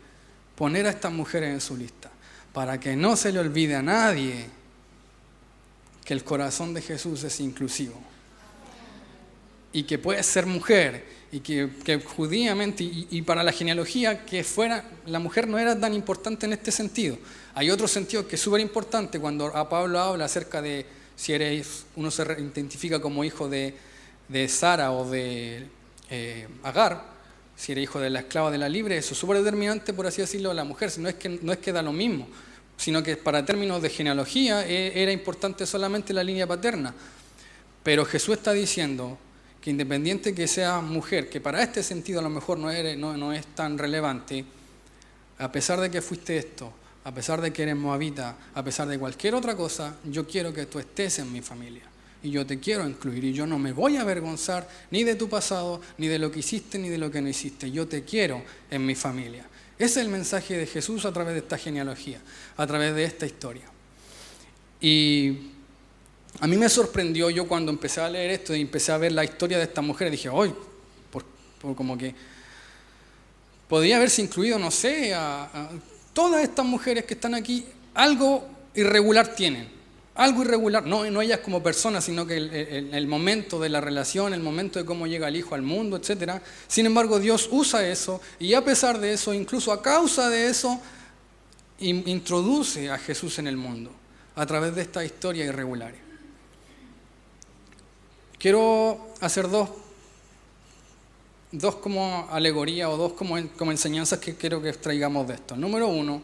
poner 0.54 0.86
a 0.86 0.90
estas 0.90 1.12
mujeres 1.12 1.50
en 1.50 1.60
su 1.60 1.76
lista, 1.76 2.10
para 2.56 2.80
que 2.80 2.96
no 2.96 3.16
se 3.16 3.32
le 3.32 3.38
olvide 3.38 3.74
a 3.74 3.82
nadie 3.82 4.46
que 6.02 6.14
el 6.14 6.24
corazón 6.24 6.72
de 6.72 6.80
Jesús 6.80 7.22
es 7.22 7.38
inclusivo 7.40 8.00
y 9.74 9.82
que 9.82 9.98
puede 9.98 10.22
ser 10.22 10.46
mujer 10.46 11.04
y 11.30 11.40
que, 11.40 12.00
judíamente 12.16 12.82
y, 12.82 13.20
para 13.20 13.42
la 13.42 13.52
genealogía 13.52 14.24
que 14.24 14.42
fuera 14.42 14.88
la 15.04 15.18
mujer 15.18 15.48
no 15.48 15.58
era 15.58 15.78
tan 15.78 15.92
importante 15.92 16.46
en 16.46 16.54
este 16.54 16.72
sentido. 16.72 17.18
Hay 17.54 17.68
otro 17.68 17.86
sentido 17.86 18.26
que 18.26 18.36
es 18.36 18.40
súper 18.40 18.62
importante 18.62 19.20
cuando 19.20 19.54
a 19.54 19.68
Pablo 19.68 20.00
habla 20.00 20.24
acerca 20.24 20.62
de 20.62 20.86
si 21.14 21.34
eres, 21.34 21.84
uno 21.94 22.10
se 22.10 22.22
identifica 22.22 23.02
como 23.02 23.22
hijo 23.22 23.50
de, 23.50 23.74
Sara 24.48 24.92
o 24.92 25.06
de 25.10 25.66
eh, 26.08 26.48
Agar, 26.62 27.15
si 27.56 27.72
eres 27.72 27.84
hijo 27.84 28.00
de 28.00 28.10
la 28.10 28.20
esclava 28.20 28.50
de 28.50 28.58
la 28.58 28.68
libre, 28.68 28.98
eso 28.98 29.14
es 29.14 29.18
súper 29.18 29.38
determinante, 29.38 29.92
por 29.94 30.06
así 30.06 30.20
decirlo, 30.20 30.52
la 30.52 30.64
mujer, 30.64 30.92
no 30.98 31.08
es, 31.08 31.14
que, 31.14 31.28
no 31.28 31.52
es 31.52 31.58
que 31.58 31.72
da 31.72 31.82
lo 31.82 31.92
mismo, 31.92 32.28
sino 32.76 33.02
que 33.02 33.16
para 33.16 33.44
términos 33.44 33.80
de 33.80 33.88
genealogía 33.88 34.66
eh, 34.66 34.92
era 34.94 35.10
importante 35.10 35.66
solamente 35.66 36.12
la 36.12 36.22
línea 36.22 36.46
paterna. 36.46 36.94
Pero 37.82 38.04
Jesús 38.04 38.36
está 38.36 38.52
diciendo, 38.52 39.18
que 39.66 39.70
independiente 39.70 40.32
que 40.32 40.46
sea 40.46 40.80
mujer, 40.80 41.28
que 41.28 41.40
para 41.40 41.60
este 41.60 41.82
sentido 41.82 42.20
a 42.20 42.22
lo 42.22 42.30
mejor 42.30 42.56
no, 42.56 42.70
eres, 42.70 42.96
no, 42.96 43.32
es 43.32 43.46
tan 43.48 43.76
relevante, 43.76 44.44
a 45.38 45.50
pesar 45.50 45.80
de 45.80 45.90
que 45.90 46.00
fuiste 46.00 46.36
esto, 46.36 46.72
a 47.02 47.12
pesar 47.12 47.40
de 47.40 47.52
que 47.52 47.64
eres 47.64 47.74
moabita, 47.74 48.36
a 48.54 48.62
pesar 48.62 48.86
de 48.86 48.96
cualquier 48.96 49.34
otra 49.34 49.56
cosa, 49.56 49.96
yo 50.04 50.24
quiero 50.24 50.52
que 50.52 50.66
tú 50.66 50.78
estés 50.78 51.18
en 51.18 51.32
mi 51.32 51.42
familia. 51.42 51.82
Y 52.26 52.32
yo 52.32 52.44
te 52.44 52.58
quiero 52.58 52.88
incluir 52.88 53.22
y 53.22 53.32
yo 53.32 53.46
no 53.46 53.56
me 53.56 53.70
voy 53.72 53.96
a 53.96 54.00
avergonzar 54.00 54.68
ni 54.90 55.04
de 55.04 55.14
tu 55.14 55.28
pasado, 55.28 55.80
ni 55.96 56.08
de 56.08 56.18
lo 56.18 56.32
que 56.32 56.40
hiciste, 56.40 56.76
ni 56.76 56.88
de 56.88 56.98
lo 56.98 57.08
que 57.08 57.22
no 57.22 57.28
hiciste. 57.28 57.70
Yo 57.70 57.86
te 57.86 58.02
quiero 58.02 58.42
en 58.68 58.84
mi 58.84 58.96
familia. 58.96 59.44
Ese 59.78 60.00
es 60.00 60.06
el 60.06 60.08
mensaje 60.08 60.56
de 60.56 60.66
Jesús 60.66 61.04
a 61.04 61.12
través 61.12 61.34
de 61.34 61.38
esta 61.38 61.56
genealogía, 61.56 62.20
a 62.56 62.66
través 62.66 62.96
de 62.96 63.04
esta 63.04 63.26
historia. 63.26 63.62
Y 64.80 65.52
a 66.40 66.48
mí 66.48 66.56
me 66.56 66.68
sorprendió 66.68 67.30
yo 67.30 67.46
cuando 67.46 67.70
empecé 67.70 68.00
a 68.00 68.10
leer 68.10 68.32
esto 68.32 68.56
y 68.56 68.60
empecé 68.60 68.90
a 68.90 68.98
ver 68.98 69.12
la 69.12 69.22
historia 69.22 69.58
de 69.58 69.62
esta 69.62 69.80
mujer, 69.80 70.10
dije, 70.10 70.28
hoy, 70.28 70.52
por, 71.12 71.24
como 71.76 71.96
que 71.96 72.12
podría 73.68 73.98
haberse 73.98 74.20
incluido, 74.20 74.58
no 74.58 74.72
sé, 74.72 75.14
a, 75.14 75.70
todas 76.12 76.42
estas 76.42 76.66
mujeres 76.66 77.04
que 77.04 77.14
están 77.14 77.36
aquí, 77.36 77.64
algo 77.94 78.48
irregular 78.74 79.32
tienen, 79.36 79.75
algo 80.16 80.42
irregular, 80.42 80.86
no, 80.86 81.08
no 81.10 81.20
ellas 81.20 81.40
como 81.40 81.62
personas, 81.62 82.04
sino 82.04 82.26
que 82.26 82.36
el, 82.36 83.06
momento 83.06 83.60
de 83.60 83.68
la 83.68 83.80
relación, 83.80 84.32
el 84.32 84.40
momento 84.40 84.78
de 84.78 84.84
cómo 84.84 85.06
llega 85.06 85.28
el 85.28 85.36
hijo 85.36 85.54
al 85.54 85.62
mundo, 85.62 85.96
etc. 85.96 86.40
Sin 86.66 86.86
embargo, 86.86 87.20
Dios 87.20 87.48
usa 87.50 87.86
eso 87.86 88.20
y 88.38 88.54
a 88.54 88.64
pesar 88.64 88.98
de 88.98 89.12
eso, 89.12 89.34
incluso 89.34 89.72
a 89.72 89.82
causa 89.82 90.30
de 90.30 90.48
eso, 90.48 90.80
introduce 91.78 92.90
a 92.90 92.98
Jesús 92.98 93.38
en 93.38 93.46
el 93.46 93.58
mundo 93.58 93.90
a 94.34 94.46
través 94.46 94.74
de 94.74 94.82
esta 94.82 95.04
historia 95.04 95.44
irregular. 95.44 95.94
Quiero 98.38 99.08
hacer 99.20 99.50
dos, 99.50 99.68
dos 101.52 101.76
como 101.76 102.26
alegorías 102.30 102.88
o 102.88 102.96
dos 102.96 103.12
como, 103.12 103.36
como 103.58 103.70
enseñanzas 103.70 104.18
que 104.18 104.34
quiero 104.34 104.62
que 104.62 104.70
extraigamos 104.70 105.28
de 105.28 105.34
esto. 105.34 105.56
Número 105.56 105.88
uno, 105.88 106.22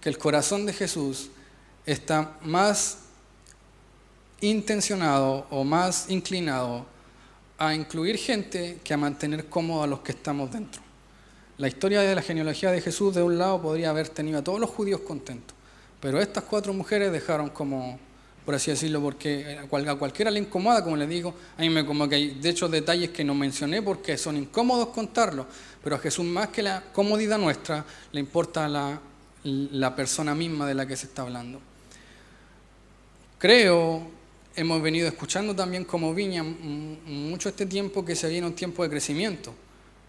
que 0.00 0.08
el 0.08 0.18
corazón 0.18 0.66
de 0.66 0.72
Jesús 0.72 1.30
está 1.86 2.38
más 2.42 3.03
intencionado 4.50 5.46
o 5.50 5.64
más 5.64 6.08
inclinado 6.08 6.86
a 7.58 7.74
incluir 7.74 8.16
gente 8.16 8.80
que 8.82 8.94
a 8.94 8.96
mantener 8.96 9.46
cómodos 9.46 9.84
a 9.84 9.86
los 9.86 10.00
que 10.00 10.12
estamos 10.12 10.52
dentro. 10.52 10.82
La 11.58 11.68
historia 11.68 12.00
de 12.00 12.14
la 12.14 12.22
genealogía 12.22 12.70
de 12.72 12.80
Jesús, 12.80 13.14
de 13.14 13.22
un 13.22 13.38
lado, 13.38 13.62
podría 13.62 13.90
haber 13.90 14.08
tenido 14.08 14.40
a 14.40 14.44
todos 14.44 14.58
los 14.58 14.70
judíos 14.70 15.00
contentos, 15.00 15.54
pero 16.00 16.20
estas 16.20 16.44
cuatro 16.44 16.72
mujeres 16.72 17.12
dejaron 17.12 17.50
como 17.50 17.98
por 18.44 18.54
así 18.54 18.70
decirlo, 18.70 19.00
porque 19.00 19.58
a 19.58 19.96
cualquiera 19.96 20.30
le 20.30 20.38
incomoda, 20.38 20.84
como 20.84 20.96
les 20.96 21.08
digo, 21.08 21.34
a 21.56 21.62
mí 21.62 21.70
me 21.70 21.86
como 21.86 22.06
que 22.06 22.16
hay 22.16 22.30
de 22.34 22.50
hecho 22.50 22.68
detalles 22.68 23.08
que 23.08 23.24
no 23.24 23.34
mencioné 23.34 23.80
porque 23.80 24.18
son 24.18 24.36
incómodos 24.36 24.88
contarlos, 24.88 25.46
pero 25.82 25.96
a 25.96 25.98
Jesús 25.98 26.26
más 26.26 26.48
que 26.48 26.62
la 26.62 26.82
comodidad 26.92 27.38
nuestra 27.38 27.84
le 28.12 28.20
importa 28.20 28.68
la 29.42 29.96
persona 29.96 30.34
misma 30.34 30.66
de 30.66 30.74
la 30.74 30.84
que 30.84 30.94
se 30.94 31.06
está 31.06 31.22
hablando. 31.22 31.58
Creo, 33.38 34.02
hemos 34.56 34.82
venido 34.82 35.08
escuchando 35.08 35.54
también 35.54 35.84
como 35.84 36.14
Viña 36.14 36.42
mucho 36.42 37.48
este 37.48 37.66
tiempo 37.66 38.04
que 38.04 38.14
se 38.14 38.28
viene 38.28 38.46
un 38.46 38.54
tiempo 38.54 38.82
de 38.82 38.90
crecimiento. 38.90 39.54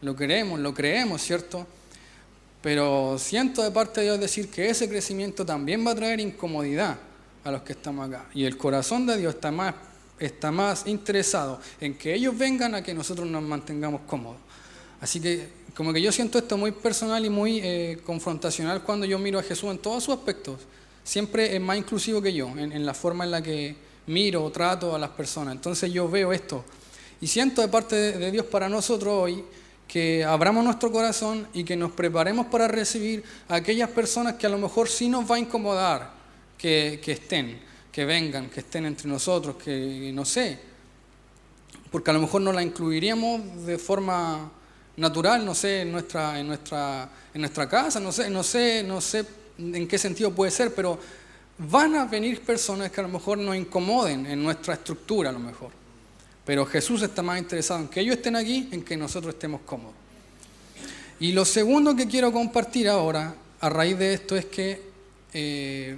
Lo 0.02 0.16
queremos, 0.16 0.60
lo 0.60 0.74
creemos, 0.74 1.22
¿cierto? 1.22 1.66
Pero 2.62 3.18
siento 3.20 3.64
de 3.64 3.72
parte 3.72 4.02
de 4.02 4.08
Dios 4.08 4.20
decir 4.20 4.50
que 4.50 4.70
ese 4.70 4.90
crecimiento 4.90 5.46
también 5.46 5.86
va 5.86 5.92
a 5.92 5.96
traer 5.96 6.20
incomodidad 6.20 6.98
a 7.44 7.52
los 7.52 7.62
que 7.62 7.74
estamos 7.74 8.08
acá. 8.08 8.26
Y 8.34 8.44
el 8.46 8.58
corazón 8.58 9.06
de 9.06 9.18
Dios 9.18 9.36
está 9.36 9.52
más, 9.52 9.76
está 10.20 10.52
más 10.52 10.88
interesado 10.88 11.60
en 11.80 11.96
que 11.96 12.14
ellos 12.14 12.38
vengan 12.38 12.76
a 12.76 12.82
que 12.82 12.94
nosotros 12.94 13.28
nos 13.28 13.44
mantengamos 13.44 14.02
cómodos. 14.08 14.40
Así 15.00 15.20
que 15.20 15.48
como 15.76 15.92
que 15.92 16.02
yo 16.02 16.12
siento 16.12 16.38
esto 16.38 16.58
muy 16.58 16.72
personal 16.72 17.24
y 17.26 17.30
muy 17.30 17.60
eh, 17.60 18.00
confrontacional 18.06 18.82
cuando 18.82 19.06
yo 19.06 19.20
miro 19.20 19.40
a 19.40 19.44
Jesús 19.44 19.70
en 19.70 19.78
todos 19.78 20.04
sus 20.04 20.16
aspectos. 20.16 20.62
Siempre 21.04 21.56
es 21.56 21.62
más 21.62 21.78
inclusivo 21.78 22.22
que 22.22 22.34
yo, 22.34 22.48
en, 22.58 22.84
la 22.86 22.94
forma 22.96 23.26
en 23.26 23.32
la 23.32 23.44
que 23.44 23.76
miro 24.08 24.44
o 24.44 24.52
trato 24.52 24.96
a 24.96 25.00
las 25.00 25.10
personas. 25.12 25.56
Entonces 25.56 25.92
yo 25.92 26.10
veo 26.10 26.32
esto. 26.34 26.64
Y 27.22 27.28
siento 27.28 27.62
de 27.62 27.68
parte 27.68 27.96
de 27.96 28.32
Dios 28.32 28.46
para 28.46 28.70
nosotros 28.70 29.14
hoy 29.14 29.44
que 29.88 30.24
abramos 30.24 30.64
nuestro 30.64 30.92
corazón 30.92 31.48
y 31.54 31.64
que 31.64 31.76
nos 31.76 31.92
preparemos 31.92 32.48
para 32.48 32.68
recibir 32.68 33.24
a 33.48 33.56
aquellas 33.56 33.90
personas 33.90 34.34
que 34.36 34.48
a 34.48 34.50
lo 34.50 34.58
mejor 34.58 34.90
sí 34.90 35.08
nos 35.08 35.30
va 35.30 35.36
a 35.36 35.40
incomodar, 35.40 36.12
que, 36.58 37.00
estén, 37.06 37.60
que 37.92 38.04
vengan, 38.06 38.50
que 38.50 38.62
estén 38.62 38.86
entre 38.86 39.08
nosotros, 39.08 39.56
que 39.56 40.12
no 40.14 40.26
sé, 40.26 40.60
porque 41.92 42.10
a 42.10 42.14
lo 42.14 42.22
mejor 42.22 42.42
no 42.42 42.52
la 42.52 42.64
incluiríamos 42.64 43.66
de 43.66 43.78
forma 43.78 44.52
natural, 44.98 45.46
no 45.46 45.54
sé, 45.54 45.82
en 45.82 45.92
nuestra, 45.92 46.40
en 46.40 46.48
nuestra, 46.48 47.10
en 47.34 47.42
nuestra 47.42 47.70
casa, 47.70 48.00
no 48.00 48.12
sé, 48.12 48.30
no 48.30 48.44
sé, 48.44 48.84
no 48.84 49.00
sé 49.00 49.26
en 49.58 49.88
qué 49.88 49.98
sentido 49.98 50.32
puede 50.32 50.52
ser, 50.52 50.74
pero 50.74 51.00
van 51.58 51.96
a 51.96 52.06
venir 52.06 52.42
personas 52.42 52.92
que 52.92 53.00
a 53.00 53.04
lo 53.04 53.10
mejor 53.10 53.38
nos 53.38 53.56
incomoden 53.56 54.26
en 54.26 54.44
nuestra 54.44 54.74
estructura 54.74 55.30
a 55.30 55.34
lo 55.34 55.40
mejor. 55.40 55.72
Pero 56.46 56.66
Jesús 56.66 57.02
está 57.02 57.22
más 57.24 57.40
interesado 57.40 57.82
en 57.82 57.88
que 57.88 58.02
ellos 58.02 58.18
estén 58.18 58.36
aquí, 58.36 58.70
en 58.72 58.84
que 58.84 58.96
nosotros 58.96 59.34
estemos 59.34 59.62
cómodos. 59.62 59.96
Y 61.20 61.32
lo 61.32 61.46
segundo 61.46 61.96
que 61.96 62.08
quiero 62.08 62.32
compartir 62.32 62.90
ahora, 62.90 63.34
a 63.62 63.70
raíz 63.70 63.98
de 63.98 64.14
esto, 64.14 64.36
es 64.36 64.46
que 64.46 64.82
eh, 65.34 65.98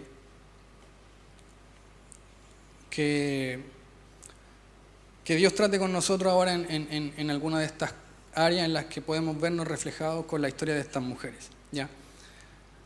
que, 5.24 5.36
Dios 5.36 5.54
trate 5.54 5.78
con 5.78 5.92
nosotros 5.94 6.32
ahora 6.32 6.54
en, 6.54 7.14
en, 7.16 7.30
alguna 7.30 7.60
de 7.60 7.66
estas 7.66 7.94
áreas 8.34 8.66
en 8.66 8.74
las 8.74 8.86
que 8.86 9.02
podemos 9.02 9.40
vernos 9.40 9.68
reflejados 9.68 10.26
con 10.26 10.42
la 10.42 10.48
historia 10.48 10.74
de 10.74 10.82
estas 10.82 11.04
mujeres. 11.04 11.50
¿ya? 11.72 11.88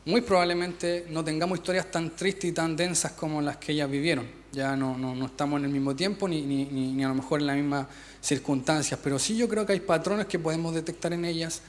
Muy 0.06 0.22
probablemente 0.22 1.06
no 1.10 1.24
tengamos 1.24 1.60
historias 1.60 1.92
tan 1.92 2.16
tristes 2.16 2.46
y 2.46 2.54
tan 2.54 2.76
densas 2.76 3.12
como 3.12 3.42
las 3.42 3.58
que 3.58 3.74
ellas 3.74 3.90
vivieron. 3.90 4.28
Ya 4.52 4.76
no, 4.76 5.26
estamos 5.26 5.60
en 5.60 5.66
el 5.66 5.72
mismo 5.72 5.96
tiempo 5.96 6.28
ni, 6.28 7.04
a 7.04 7.08
lo 7.08 7.16
mejor 7.16 7.40
en 7.40 7.48
las 7.48 7.56
mismas 7.56 7.88
circunstancias, 8.20 9.00
pero 9.02 9.18
sí 9.18 9.38
yo 9.38 9.48
creo 9.48 9.66
que 9.66 9.74
hay 9.74 9.80
patrones 9.80 10.26
que 10.26 10.40
podemos 10.40 10.74
detectar 10.74 11.14
en 11.14 11.24
ellas 11.24 11.62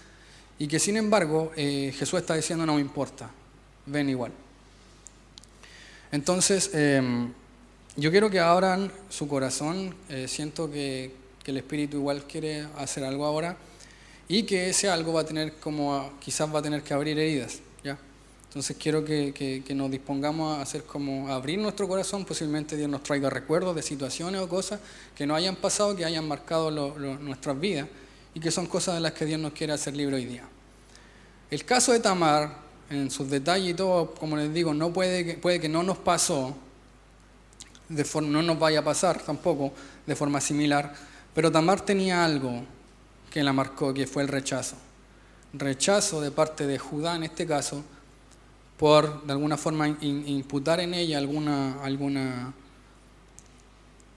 y 0.59 0.67
que 0.67 0.79
sin 0.79 0.97
embargo 0.97 1.53
eh, 1.57 1.95
Jesús 1.97 2.21
está 2.21 2.35
diciendo 2.35 2.67
no 2.67 2.75
me 2.75 2.81
importa, 2.81 3.31
ven 3.87 4.09
igual. 4.09 4.33
Entonces, 6.11 6.71
em, 6.75 7.33
yo 7.97 8.11
quiero 8.11 8.31
que 8.31 8.41
abran 8.41 8.93
su 9.09 9.29
corazón, 9.29 9.95
eh, 10.09 10.27
siento 10.29 10.71
que, 10.71 11.23
el 11.45 11.57
Espíritu 11.57 11.97
igual 11.97 12.25
quiere 12.25 12.69
hacer 12.79 13.03
algo 13.03 13.27
ahora 13.27 13.57
y 14.29 14.45
que 14.45 14.71
ese 14.71 14.89
algo 14.89 15.13
va 15.13 15.23
a 15.23 15.27
tener 15.27 15.55
como, 15.55 16.13
quizás 16.21 16.55
va 16.55 16.61
a 16.61 16.63
tener 16.63 16.85
que 16.85 16.95
abrir 16.95 17.19
heridas. 17.19 17.59
Entonces 18.53 18.77
quiero 18.79 19.03
que, 19.03 19.65
nos 19.75 19.91
dispongamos 19.91 20.59
a 20.59 20.61
hacer 20.61 20.85
como 20.85 21.33
abrir 21.33 21.59
nuestro 21.59 21.89
corazón, 21.89 22.27
posiblemente 22.27 22.77
Dios 22.77 22.91
nos 22.91 23.03
traiga 23.03 23.31
recuerdos 23.31 23.75
de 23.75 23.81
situaciones 23.81 24.43
o 24.43 24.47
cosas 24.47 24.79
que 25.17 25.27
nos 25.27 25.39
hayan 25.39 25.57
pasado, 25.57 25.97
que 25.97 26.05
hayan 26.05 26.29
marcado 26.29 26.71
nuestras 26.71 27.59
vidas 27.59 27.89
y 28.35 28.41
que 28.41 28.51
son 28.51 28.67
cosas 28.67 28.97
de 28.97 29.01
las 29.01 29.13
que 29.13 29.25
Dios 29.25 29.41
nos 29.41 29.55
quiere 29.55 29.73
hacer 29.73 29.97
libre 29.97 30.17
hoy 30.17 30.27
día. 30.27 30.45
El 31.51 31.65
caso 31.65 31.93
de 31.93 32.01
Tamar, 32.01 32.59
en 32.91 33.11
sus 33.11 33.31
detalles 33.31 33.71
y 33.71 33.75
todo, 33.75 34.13
como 34.13 34.37
les 34.37 34.53
digo, 34.53 34.75
no 34.75 34.93
puede, 34.93 35.39
puede 35.39 35.59
que 35.59 35.71
no 35.71 35.83
nos 35.83 35.97
pasó, 35.97 36.55
no 37.89 38.43
nos 38.43 38.59
vaya 38.59 38.81
a 38.81 38.85
pasar 38.85 39.23
tampoco 39.23 39.73
de 40.07 40.15
forma 40.15 40.43
similar, 40.43 40.93
pero 41.35 41.51
Tamar 41.51 41.81
tenía 41.81 42.23
algo 42.23 42.63
que 43.31 43.43
la 43.43 43.55
marcó, 43.55 43.95
que 43.95 44.07
fue 44.07 44.23
el 44.23 44.29
rechazo. 44.29 44.77
rechazo 45.55 46.21
de 46.21 46.31
parte 46.31 46.67
de 46.67 46.79
Judá 46.79 47.17
en 47.17 47.23
este 47.23 47.47
caso, 47.47 47.83
por 48.77 49.25
de 49.25 49.33
alguna 49.33 49.57
forma 49.57 49.89
imputar 49.89 50.81
en 50.81 50.95
ella 50.95 51.19
alguna, 51.19 51.83
alguna, 51.83 52.53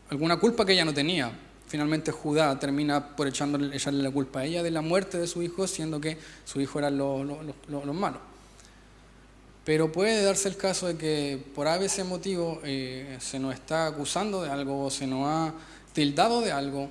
alguna 0.10 0.38
culpa 0.38 0.66
que 0.66 0.74
ella 0.74 0.86
no 0.86 0.94
tenía. 0.94 1.32
Finalmente 1.68 2.12
Judá 2.12 2.58
termina 2.60 3.16
por 3.16 3.28
echándole, 3.28 3.76
echarle 3.76 4.04
la 4.04 4.12
culpa 4.12 4.40
a 4.40 4.46
ella 4.46 4.64
de 4.64 4.72
la 4.72 4.82
muerte 4.82 5.18
de 5.18 5.28
su 5.28 5.42
hijo, 5.42 5.68
siendo 5.68 6.00
que 6.00 6.18
su 6.46 6.62
hijo 6.62 6.80
era 6.80 6.90
los 6.90 7.26
lo, 7.68 7.94
malos. 7.94 8.22
Pero 9.64 9.92
puede 9.92 10.24
darse 10.24 10.48
el 10.48 10.58
caso 10.58 10.88
de 10.88 10.96
que 10.96 11.44
por 11.56 11.68
ese 11.68 12.04
motivo 12.04 12.62
eh, 12.64 13.18
se 13.20 13.40
nos 13.40 13.54
está 13.54 13.88
acusando 13.88 14.44
de 14.44 14.52
algo, 14.52 14.92
se 14.92 15.08
nos 15.08 15.28
ha 15.28 15.54
tildado 15.94 16.42
de 16.42 16.52
algo, 16.52 16.90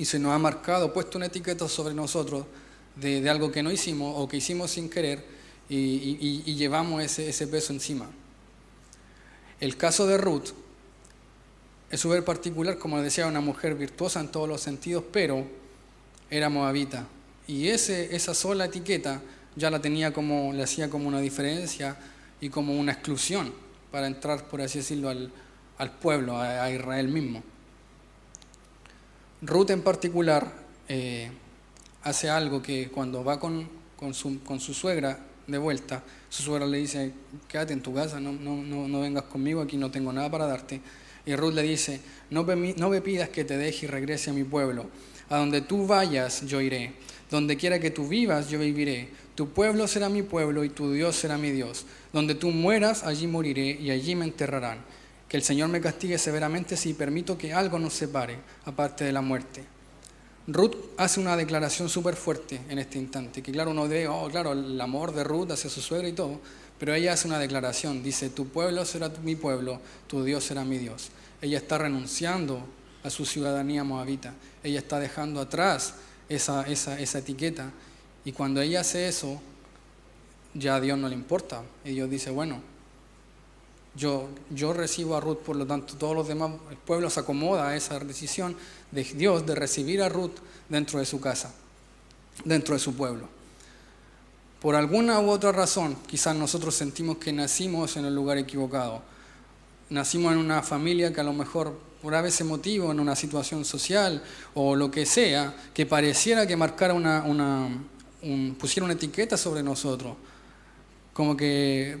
y 0.00 0.06
se 0.06 0.18
nos 0.18 0.32
ha 0.32 0.38
marcado, 0.38 0.94
puesto 0.94 1.18
una 1.18 1.26
etiqueta 1.26 1.68
sobre 1.68 1.92
nosotros 1.92 2.46
de, 2.96 3.28
algo 3.28 3.52
que 3.52 3.62
no 3.62 3.70
hicimos 3.70 4.14
o 4.16 4.26
que 4.26 4.38
hicimos 4.38 4.70
sin 4.70 4.88
querer 4.88 5.22
y, 5.70 6.54
llevamos 6.56 7.02
ese, 7.02 7.46
peso 7.46 7.72
encima. 7.72 8.06
El 9.60 9.76
caso 9.76 10.06
de 10.06 10.18
Ruth 10.18 10.48
es 11.90 12.00
súper 12.00 12.24
particular, 12.24 12.78
como 12.78 13.00
decía, 13.00 13.26
una 13.26 13.40
mujer 13.40 13.74
virtuosa 13.74 14.20
en 14.20 14.28
todos 14.28 14.48
los 14.48 14.60
sentidos, 14.60 15.04
pero 15.12 15.46
era 16.28 16.48
moabita. 16.48 17.06
Y 17.46 17.68
ese, 17.68 18.14
esa 18.14 18.34
sola 18.34 18.66
etiqueta 18.66 19.20
ya 19.56 19.70
la 19.70 19.80
tenía 19.80 20.12
como, 20.12 20.52
le 20.52 20.62
hacía 20.62 20.90
como 20.90 21.08
una 21.08 21.20
diferencia 21.20 21.96
y 22.40 22.48
como 22.48 22.78
una 22.78 22.92
exclusión 22.92 23.52
para 23.90 24.06
entrar, 24.06 24.46
por 24.46 24.60
así 24.60 24.78
decirlo, 24.78 25.08
al, 25.08 25.92
pueblo, 26.00 26.38
a, 26.38 26.70
Israel 26.70 27.08
mismo. 27.08 27.42
Ruth 29.42 29.70
en 29.70 29.82
particular 29.82 30.52
eh, 30.88 31.30
hace 32.02 32.28
algo 32.28 32.62
que 32.62 32.90
cuando 32.90 33.24
va 33.24 33.40
con, 33.40 33.68
con, 33.96 34.14
su, 34.14 34.74
suegra 34.74 35.18
de 35.50 35.58
vuelta, 35.58 36.02
su 36.28 36.42
suegra 36.42 36.66
le 36.66 36.78
dice, 36.78 37.12
quédate 37.48 37.72
en 37.72 37.82
tu 37.82 37.94
casa, 37.94 38.20
no, 38.20 38.32
no, 38.32 38.88
no, 38.88 39.00
vengas 39.00 39.24
conmigo, 39.24 39.60
aquí 39.60 39.76
no 39.76 39.90
tengo 39.90 40.12
nada 40.12 40.30
para 40.30 40.46
darte. 40.46 40.80
Y 41.26 41.36
Ruth 41.36 41.54
le 41.54 41.62
dice, 41.62 42.00
no 42.30 42.44
no 42.44 42.88
me 42.88 43.00
pidas 43.00 43.28
que 43.28 43.44
te 43.44 43.56
deje 43.56 43.86
y 43.86 43.88
regrese 43.88 44.30
a 44.30 44.32
mi 44.32 44.44
pueblo. 44.44 44.86
A 45.28 45.38
donde 45.38 45.60
tú 45.60 45.86
vayas, 45.86 46.46
yo 46.46 46.60
iré. 46.60 46.92
Donde 47.30 47.56
quiera 47.56 47.78
que 47.78 47.90
tú 47.90 48.08
vivas, 48.08 48.50
yo 48.50 48.58
viviré. 48.58 49.08
Tu 49.34 49.48
pueblo 49.50 49.86
será 49.86 50.08
mi 50.08 50.22
pueblo 50.22 50.64
y 50.64 50.70
tu 50.70 50.92
Dios 50.92 51.14
será 51.14 51.38
mi 51.38 51.50
Dios. 51.50 51.86
Donde 52.12 52.34
tú 52.34 52.50
mueras, 52.50 53.04
allí 53.04 53.26
moriré 53.26 53.78
y 53.80 53.90
allí 53.90 54.16
me 54.16 54.24
enterrarán. 54.24 54.78
Que 55.28 55.36
el 55.36 55.44
Señor 55.44 55.68
me 55.68 55.80
castigue 55.80 56.18
severamente 56.18 56.76
si 56.76 56.94
permito 56.94 57.38
que 57.38 57.52
algo 57.52 57.78
nos 57.78 57.92
separe, 57.92 58.36
aparte 58.64 59.04
de 59.04 59.12
la 59.12 59.20
muerte. 59.20 59.64
Ruth 60.52 60.74
hace 60.96 61.20
una 61.20 61.36
declaración 61.36 61.88
súper 61.88 62.16
fuerte 62.16 62.60
en 62.68 62.78
este 62.78 62.98
instante, 62.98 63.40
que 63.42 63.52
claro, 63.52 63.70
uno 63.70 63.86
ve, 63.86 64.08
oh, 64.08 64.28
claro, 64.28 64.52
el 64.52 64.80
amor 64.80 65.14
de 65.14 65.22
Ruth 65.22 65.52
hacia 65.52 65.70
su 65.70 65.80
suegra 65.80 66.08
y 66.08 66.12
todo, 66.12 66.40
pero 66.78 66.92
ella 66.92 67.12
hace 67.12 67.28
una 67.28 67.38
declaración, 67.38 68.02
dice, 68.02 68.30
tu 68.30 68.48
pueblo 68.48 68.84
será 68.84 69.10
mi 69.22 69.36
pueblo, 69.36 69.80
tu 70.08 70.24
Dios 70.24 70.42
será 70.42 70.64
mi 70.64 70.78
Dios. 70.78 71.10
Ella 71.40 71.58
está 71.58 71.78
renunciando 71.78 72.66
a 73.04 73.10
su 73.10 73.26
ciudadanía 73.26 73.84
moabita, 73.84 74.34
ella 74.64 74.80
está 74.80 74.98
dejando 74.98 75.40
atrás 75.40 75.94
esa, 76.28 76.66
esa, 76.66 76.98
esa 76.98 77.18
etiqueta, 77.18 77.70
y 78.24 78.32
cuando 78.32 78.60
ella 78.60 78.80
hace 78.80 79.06
eso, 79.06 79.40
ya 80.54 80.76
a 80.76 80.80
Dios 80.80 80.98
no 80.98 81.08
le 81.08 81.14
importa, 81.14 81.62
y 81.84 81.90
Dios 81.90 82.10
dice, 82.10 82.30
bueno, 82.30 82.60
yo, 83.94 84.28
yo 84.50 84.72
recibo 84.72 85.16
a 85.16 85.20
Ruth, 85.20 85.38
por 85.38 85.56
lo 85.56 85.66
tanto 85.66 85.94
todos 85.96 86.14
los 86.14 86.28
demás, 86.28 86.52
el 86.70 86.76
pueblo 86.76 87.10
se 87.10 87.20
acomoda 87.20 87.68
a 87.68 87.76
esa 87.76 87.98
decisión 87.98 88.56
de 88.90 89.04
Dios 89.04 89.46
de 89.46 89.54
recibir 89.54 90.02
a 90.02 90.08
Ruth 90.08 90.36
dentro 90.68 90.98
de 90.98 91.06
su 91.06 91.20
casa, 91.20 91.52
dentro 92.44 92.74
de 92.74 92.80
su 92.80 92.94
pueblo. 92.94 93.28
Por 94.60 94.74
alguna 94.74 95.20
u 95.20 95.30
otra 95.30 95.52
razón, 95.52 95.96
quizás 96.06 96.36
nosotros 96.36 96.74
sentimos 96.74 97.16
que 97.16 97.32
nacimos 97.32 97.96
en 97.96 98.04
el 98.04 98.14
lugar 98.14 98.36
equivocado. 98.38 99.02
Nacimos 99.88 100.32
en 100.32 100.38
una 100.38 100.62
familia 100.62 101.12
que 101.12 101.20
a 101.20 101.24
lo 101.24 101.32
mejor 101.32 101.74
por 102.02 102.14
a 102.14 102.22
veces 102.22 102.46
motivo, 102.46 102.92
en 102.92 103.00
una 103.00 103.16
situación 103.16 103.64
social 103.64 104.22
o 104.54 104.74
lo 104.76 104.90
que 104.90 105.04
sea, 105.04 105.54
que 105.74 105.86
pareciera 105.86 106.46
que 106.46 106.56
marcara 106.56 106.94
una, 106.94 107.24
una 107.24 107.68
pusiera 108.58 108.84
una 108.84 108.94
etiqueta 108.94 109.36
sobre 109.36 109.62
nosotros. 109.62 110.14
Como 111.12 111.36
que 111.36 111.98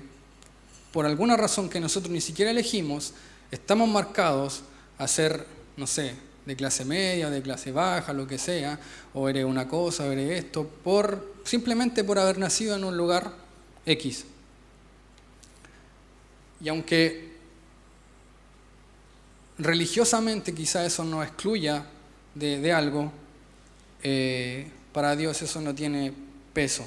por 0.92 1.06
alguna 1.06 1.36
razón 1.36 1.68
que 1.68 1.80
nosotros 1.80 2.12
ni 2.12 2.20
siquiera 2.20 2.50
elegimos, 2.50 3.14
estamos 3.50 3.88
marcados 3.88 4.62
a 4.98 5.06
ser, 5.06 5.46
no 5.76 5.86
sé, 5.86 6.14
de 6.46 6.56
clase 6.56 6.84
media, 6.84 7.30
de 7.30 7.42
clase 7.42 7.70
baja, 7.70 8.12
lo 8.12 8.26
que 8.26 8.38
sea, 8.38 8.78
o 9.14 9.28
eres 9.28 9.44
una 9.44 9.68
cosa, 9.68 10.04
o 10.04 10.12
eres 10.12 10.44
esto, 10.44 10.66
por, 10.66 11.34
simplemente 11.44 12.02
por 12.02 12.18
haber 12.18 12.38
nacido 12.38 12.74
en 12.76 12.84
un 12.84 12.96
lugar 12.96 13.32
X. 13.86 14.24
Y 16.60 16.68
aunque 16.68 17.30
religiosamente 19.58 20.54
quizá 20.54 20.84
eso 20.84 21.04
nos 21.04 21.24
excluya 21.24 21.86
de, 22.34 22.72
algo, 22.72 23.12
eh, 24.02 24.70
para 24.92 25.14
Dios 25.16 25.40
eso 25.42 25.60
no 25.60 25.74
tiene 25.74 26.12
peso. 26.52 26.86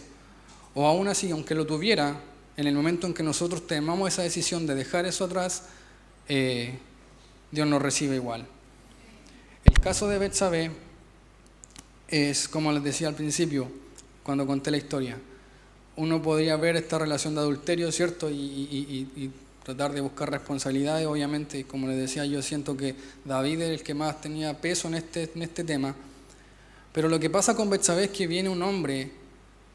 O 0.75 0.87
aún 0.87 1.07
así, 1.07 1.31
aunque 1.31 1.55
lo 1.55 1.65
tuviera, 1.65 2.19
en 2.55 2.67
el 2.67 2.75
momento 2.75 3.07
en 3.07 3.13
que 3.13 3.23
nosotros 3.23 3.65
tomamos 3.65 4.13
esa 4.13 4.21
decisión 4.21 4.67
de 4.67 4.75
dejar 4.75 5.05
eso 5.05 5.25
atrás, 5.25 5.63
eh, 6.29 6.77
Dios 7.51 7.67
nos 7.67 7.81
recibe 7.81 8.15
igual. 8.15 8.45
El 9.65 9.79
caso 9.79 10.07
de 10.07 10.17
Betsabé 10.17 10.71
es, 12.07 12.47
como 12.47 12.71
les 12.71 12.83
decía 12.83 13.07
al 13.07 13.15
principio, 13.15 13.71
cuando 14.23 14.45
conté 14.45 14.71
la 14.71 14.77
historia, 14.77 15.17
uno 15.95 16.21
podría 16.21 16.55
ver 16.57 16.75
esta 16.75 16.97
relación 16.97 17.35
de 17.35 17.41
adulterio, 17.41 17.91
¿cierto? 17.91 18.29
Y, 18.29 19.31
tratar 19.63 19.93
de 19.93 20.01
buscar 20.01 20.29
responsabilidades, 20.29 21.07
obviamente, 21.07 21.59
y 21.59 21.63
como 21.63 21.87
les 21.87 21.95
decía, 21.95 22.25
yo 22.25 22.41
siento 22.41 22.75
que 22.75 22.95
David 23.23 23.61
es 23.61 23.79
el 23.79 23.81
que 23.81 23.93
más 23.93 24.19
tenía 24.19 24.59
peso 24.59 24.89
en 24.89 24.95
este, 24.95 25.31
en 25.33 25.41
este 25.41 25.63
tema. 25.63 25.95
Pero 26.91 27.07
lo 27.07 27.17
que 27.17 27.29
pasa 27.29 27.55
con 27.55 27.69
Betsabé 27.69 28.05
es 28.05 28.09
que 28.09 28.27
viene 28.27 28.49
un 28.49 28.61
hombre 28.61 29.09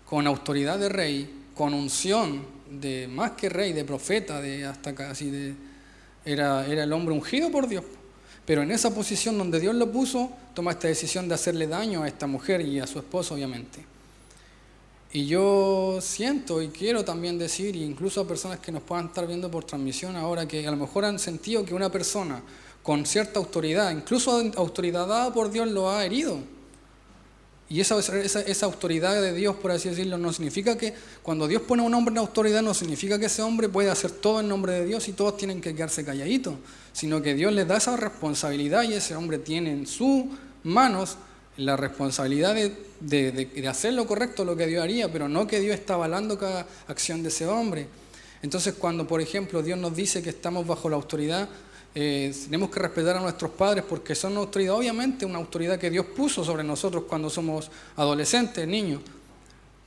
con 0.05 0.27
autoridad 0.27 0.79
de 0.79 0.91
rey, 0.91 1.45
con 1.55 1.73
unción 1.73 2.58
de 2.71 3.09
más 3.09 3.33
que 3.33 3.49
rey, 3.49 3.73
de 3.73 3.85
profeta, 3.85 4.41
de 4.41 4.65
hasta 4.65 4.95
casi 4.95 5.31
de 5.31 5.55
era, 6.25 6.67
era 6.67 6.85
el 6.85 6.93
hombre 6.93 7.15
ungido 7.15 7.51
por 7.51 7.69
Dios. 7.69 7.85
Pero 8.45 8.63
en 8.63 8.71
esa 8.71 8.95
posición 8.95 9.37
donde 9.37 9.61
Dios 9.61 9.75
lo 9.75 9.91
puso, 9.91 10.31
toma 10.55 10.73
esta 10.73 10.89
decisión 10.89 11.29
de 11.29 11.35
hacerle 11.35 11.67
daño 11.67 12.03
a 12.03 12.09
esta 12.09 12.27
mujer 12.27 12.63
y 12.63 12.81
a 12.81 12.87
su 12.87 12.99
esposo, 12.99 13.35
obviamente. 13.35 13.85
Y 15.13 15.27
yo 15.27 15.99
siento 16.03 16.61
y 16.61 16.69
quiero 16.69 17.05
también 17.05 17.39
decir, 17.39 17.77
incluso 17.77 18.21
a 18.21 18.29
personas 18.29 18.59
que 18.59 18.73
nos 18.73 18.83
puedan 18.83 19.07
estar 19.07 19.27
viendo 19.27 19.51
por 19.51 19.65
transmisión 19.65 20.17
ahora, 20.17 20.47
que 20.47 20.67
a 20.67 20.71
lo 20.71 20.77
mejor 20.77 21.05
han 21.05 21.19
sentido 21.19 21.65
que 21.65 21.75
una 21.75 21.91
persona 21.91 22.43
con 22.83 23.05
cierta 23.07 23.39
autoridad, 23.39 23.91
incluso 23.91 24.43
autoridad 24.57 25.07
dada 25.07 25.33
por 25.33 25.51
Dios, 25.51 25.69
lo 25.69 25.91
ha 25.91 26.05
herido. 26.05 26.39
Y 27.71 27.81
esa, 27.81 27.99
esa, 27.99 28.67
autoridad 28.67 29.21
de 29.21 29.35
Dios, 29.35 29.57
por 29.57 29.71
así 29.71 29.91
decirlo, 29.91 30.17
no 30.17 30.33
significa 30.33 30.79
que 30.79 30.95
cuando 31.23 31.47
Dios 31.47 31.61
pone 31.63 31.83
a 31.83 31.87
un 31.87 31.93
hombre 31.93 32.13
en 32.13 32.19
autoridad, 32.19 32.63
no 32.63 32.73
significa 32.73 33.19
que 33.19 33.27
ese 33.27 33.43
hombre 33.43 33.69
puede 33.69 33.91
hacer 33.91 34.11
todo 34.11 34.41
en 34.41 34.49
nombre 34.49 34.73
de 34.73 34.87
Dios 34.87 35.07
y 35.09 35.13
todos 35.13 35.37
tienen 35.37 35.61
que 35.61 35.75
quedarse 35.75 36.03
calladitos, 36.03 36.55
sino 36.95 37.21
que 37.21 37.35
Dios 37.35 37.53
les 37.53 37.69
da 37.69 37.77
esa 37.77 37.95
responsabilidad 37.97 38.85
y 38.85 38.95
ese 38.95 39.15
hombre 39.15 39.39
tiene 39.39 39.71
en 39.73 39.87
sus 39.87 40.25
manos 40.63 41.19
la 41.59 41.77
responsabilidad 41.77 42.55
de 42.55 43.69
hacer 43.69 43.93
lo 43.93 44.07
correcto, 44.07 44.47
lo 44.47 44.57
que 44.57 44.67
Dios 44.67 44.83
haría, 44.83 45.13
pero 45.13 45.29
no 45.29 45.47
que 45.47 45.61
Dios 45.61 45.75
está 45.75 45.95
avalando 45.95 46.39
cada 46.39 46.67
acción 46.87 47.23
de 47.23 47.29
ese 47.29 47.47
hombre. 47.47 47.89
Entonces, 48.43 48.75
cuando, 48.75 49.07
por 49.07 49.21
ejemplo, 49.21 49.63
Dios 49.63 49.79
nos 49.79 49.95
dice 49.95 50.23
que 50.23 50.31
estamos 50.31 50.67
bajo 50.67 50.89
la 50.89 50.97
autoridad, 50.97 51.49
eh, 51.95 52.35
tenemos 52.45 52.71
que 52.71 52.81
respetar 52.81 53.17
a 53.17 53.21
nuestros 53.21 53.51
padres 53.53 53.85
porque 53.89 54.15
son 54.15 54.33
una 54.33 54.41
autoridad, 54.41 54.75
obviamente 54.75 55.25
una 55.25 55.39
autoridad 55.39 55.79
que 55.79 55.91
Dios 55.91 56.07
puso 56.07 56.45
sobre 56.45 56.63
nosotros 56.63 57.05
cuando 57.09 57.31
somos 57.31 57.71
adolescentes, 57.97 58.67
niños. 58.67 59.01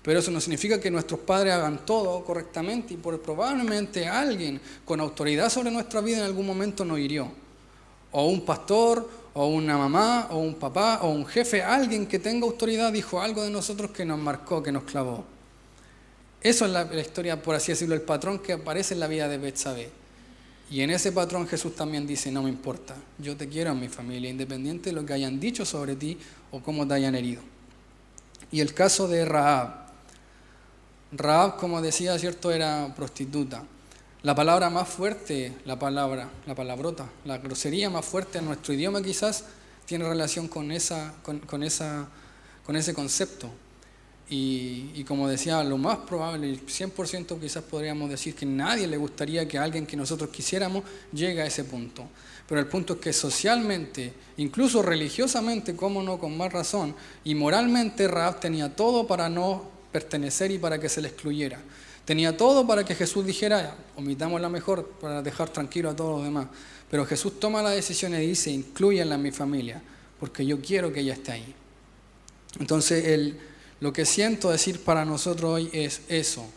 Pero 0.02 0.20
eso 0.20 0.32
no 0.32 0.42
significa 0.42 0.80
que 0.80 0.90
nuestros 0.90 1.20
padres 1.20 1.54
hagan 1.54 1.86
todo 1.86 2.24
correctamente 2.26 2.96
y 2.96 2.98
por, 2.98 3.22
probablemente 3.22 4.08
alguien 4.08 4.60
con 4.84 5.00
autoridad 5.00 5.50
sobre 5.50 5.70
nuestra 5.70 6.02
vida 6.02 6.18
en 6.18 6.24
algún 6.24 6.46
momento 6.46 6.84
nos 6.84 6.98
hirió. 6.98 7.32
O 8.12 8.26
un 8.26 8.44
pastor, 8.44 9.08
o 9.34 9.48
una 9.48 9.78
mamá, 9.78 10.28
o 10.32 10.40
un 10.40 10.56
papá, 10.56 11.00
o 11.04 11.10
un 11.10 11.26
jefe, 11.26 11.62
alguien 11.62 12.08
que 12.08 12.18
tenga 12.18 12.48
autoridad 12.48 12.92
dijo 12.92 13.22
algo 13.22 13.44
de 13.44 13.52
nosotros 13.52 13.92
que 13.92 14.04
nos 14.04 14.20
marcó, 14.20 14.64
que 14.64 14.72
nos 14.72 14.84
clavó. 14.84 15.24
Eso 16.42 16.66
es 16.66 16.72
la, 16.72 16.84
la 16.86 17.00
historia, 17.00 17.42
por 17.42 17.54
así 17.54 17.72
decirlo, 17.72 17.94
el 17.94 18.02
patrón 18.02 18.40
que 18.40 18.54
aparece 18.54 18.96
en 18.96 19.00
la 19.00 19.08
vida 19.08 19.28
de 19.28 19.38
Betsabé. 19.38 20.01
Y 20.72 20.82
en 20.82 20.90
ese 20.90 21.12
patrón 21.12 21.50
Jesús 21.50 21.76
también 21.76 22.08
dice, 22.08 22.32
no 22.32 22.44
me 22.44 22.50
importa, 22.50 22.96
yo 23.18 23.36
te 23.36 23.50
quiero 23.50 23.72
a 23.72 23.74
mi 23.74 23.90
familia, 23.90 24.30
independiente 24.30 24.90
de 24.90 24.96
lo 24.96 25.06
que 25.06 25.12
hayan 25.12 25.38
dicho 25.38 25.66
sobre 25.66 25.98
ti 25.98 26.18
o 26.50 26.62
cómo 26.62 26.88
te 26.88 26.94
hayan 26.94 27.14
herido. 27.14 27.42
Y 28.54 28.62
el 28.62 28.74
caso 28.74 29.10
de 29.10 29.26
Raab. 29.26 29.82
Raab, 31.12 31.58
como 31.58 31.82
decía, 31.82 32.18
cierto, 32.18 32.52
era 32.52 32.94
prostituta. 32.96 33.64
La 34.24 34.34
palabra 34.34 34.70
más 34.70 34.88
fuerte, 34.88 35.54
la 35.66 35.78
palabra, 35.78 36.30
la 36.46 36.56
palabrota, 36.56 37.10
la 37.26 37.38
grosería 37.40 37.90
más 37.90 38.06
fuerte 38.06 38.38
en 38.38 38.46
nuestro 38.46 38.74
idioma 38.74 39.02
quizás 39.02 39.44
tiene 39.86 40.08
relación 40.08 40.48
con, 40.48 40.72
esa, 40.72 41.14
con, 41.22 41.64
esa, 41.64 42.08
con 42.66 42.78
ese 42.78 42.94
concepto. 42.94 43.50
Y, 44.34 45.04
como 45.04 45.28
decía, 45.28 45.62
lo 45.62 45.78
más 45.78 45.98
probable, 45.98 46.58
100% 46.58 47.38
quizás 47.38 47.64
podríamos 47.66 48.10
decir 48.10 48.34
que 48.34 48.46
nadie 48.46 48.88
le 48.88 48.96
gustaría 48.96 49.46
que 49.46 49.58
alguien 49.58 49.86
que 49.86 49.98
nosotros 49.98 50.30
quisiéramos 50.30 50.86
llegue 51.12 51.42
a 51.42 51.46
ese 51.46 51.66
punto. 51.66 52.08
Pero 52.48 52.62
el 52.62 52.68
punto 52.68 52.94
es 52.94 53.00
que 53.02 53.12
socialmente, 53.12 54.14
incluso 54.38 54.82
religiosamente, 54.82 55.76
como 55.76 56.02
no, 56.02 56.18
con 56.18 56.38
más 56.38 56.54
razón, 56.54 56.96
y 57.26 57.36
moralmente 57.36 58.08
Raab 58.08 58.40
tenía 58.40 58.74
todo 58.74 59.06
para 59.06 59.28
no 59.28 59.70
pertenecer 59.92 60.50
y 60.52 60.58
para 60.58 60.80
que 60.80 60.88
se 60.88 61.02
le 61.02 61.10
excluyera. 61.10 61.60
Tenía 62.06 62.38
todo 62.38 62.66
para 62.66 62.86
que 62.86 62.96
Jesús 62.96 63.26
dijera, 63.26 63.76
omitamos 63.98 64.40
la 64.40 64.48
mejor 64.48 64.92
para 65.02 65.22
dejar 65.22 65.50
tranquilo 65.50 65.90
a 65.90 65.96
todos 65.96 66.16
los 66.16 66.24
demás. 66.24 66.48
Pero 66.90 67.06
Jesús 67.06 67.38
toma 67.38 67.62
la 67.62 67.72
decisión 67.72 68.14
y 68.16 68.20
dice, 68.20 68.50
incluyanla 68.50 69.16
en 69.16 69.22
mi 69.24 69.32
familia, 69.32 69.82
porque 70.22 70.46
yo 70.46 70.62
quiero 70.62 70.94
que 70.94 71.02
ella 71.02 71.16
esté 71.16 71.34
ahí. 71.34 71.54
Entonces, 72.60 73.06
el 73.06 73.51
lo 73.82 73.92
que 73.92 74.06
siento 74.06 74.52
decir 74.52 74.84
para 74.84 75.04
nosotros 75.06 75.56
hoy 75.56 75.70
es 75.74 76.02
eso. 76.08 76.48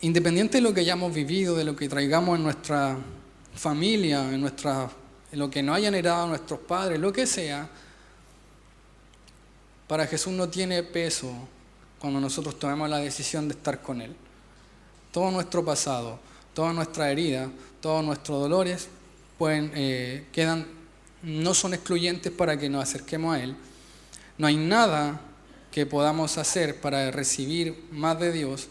Independiente 0.00 0.58
de 0.58 0.62
lo 0.62 0.72
que 0.72 0.80
hayamos 0.80 1.12
vivido, 1.12 1.56
de 1.56 1.64
lo 1.64 1.74
que 1.74 1.88
traigamos 1.88 2.38
en 2.38 2.44
nuestra 2.44 2.96
familia, 3.54 4.32
en, 4.32 4.40
nuestra, 4.40 4.88
en 5.32 5.38
lo 5.38 5.50
que 5.50 5.62
nos 5.62 5.76
hayan 5.76 5.94
heredado 5.94 6.28
nuestros 6.28 6.60
padres, 6.60 7.00
lo 7.00 7.12
que 7.12 7.26
sea, 7.26 7.68
para 9.88 10.06
Jesús 10.06 10.32
no 10.32 10.48
tiene 10.48 10.84
peso 10.84 11.32
cuando 11.98 12.20
nosotros 12.20 12.60
tomemos 12.60 12.88
la 12.88 12.98
decisión 12.98 13.48
de 13.48 13.54
estar 13.54 13.82
con 13.82 14.00
Él. 14.00 14.14
Todo 15.10 15.32
nuestro 15.32 15.64
pasado, 15.64 16.20
toda 16.54 16.72
nuestra 16.72 17.10
herida, 17.10 17.50
todos 17.80 18.04
nuestros 18.04 18.40
dolores 18.40 18.88
pueden, 19.36 19.72
eh, 19.74 20.26
quedan, 20.32 20.64
no 21.24 21.54
son 21.54 21.74
excluyentes 21.74 22.30
para 22.30 22.56
que 22.56 22.68
nos 22.68 22.84
acerquemos 22.84 23.34
a 23.34 23.42
Él. 23.42 23.56
No 24.38 24.46
hay 24.46 24.56
nada 24.56 25.20
que 25.74 25.86
podamos 25.86 26.38
hacer 26.38 26.80
para 26.80 27.10
recibir 27.10 27.74
más 27.90 28.20
de 28.20 28.30
Dios 28.30 28.68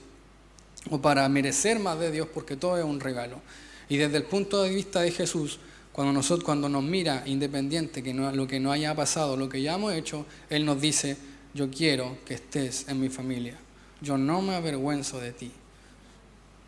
o 0.89 1.01
para 1.01 1.27
merecer 1.27 1.77
más 1.77 1.99
de 1.99 2.11
Dios, 2.11 2.29
porque 2.33 2.55
todo 2.55 2.77
es 2.77 2.85
un 2.85 3.01
regalo. 3.01 3.41
Y 3.89 3.97
desde 3.97 4.15
el 4.15 4.23
punto 4.23 4.63
de 4.63 4.73
vista 4.73 5.01
de 5.01 5.11
Jesús, 5.11 5.59
cuando, 5.91 6.13
nosotros, 6.13 6.45
cuando 6.45 6.69
nos 6.69 6.81
mira 6.81 7.23
independiente 7.25 8.01
que 8.01 8.13
no, 8.13 8.31
lo 8.31 8.47
que 8.47 8.61
no 8.61 8.71
haya 8.71 8.95
pasado, 8.95 9.35
lo 9.35 9.49
que 9.49 9.61
ya 9.61 9.73
hemos 9.73 9.91
hecho, 9.91 10.25
Él 10.49 10.63
nos 10.63 10.79
dice, 10.79 11.17
yo 11.53 11.69
quiero 11.69 12.19
que 12.25 12.35
estés 12.35 12.87
en 12.87 13.01
mi 13.01 13.09
familia. 13.09 13.57
Yo 13.99 14.17
no 14.17 14.41
me 14.41 14.55
avergüenzo 14.55 15.19
de 15.19 15.33
ti. 15.33 15.51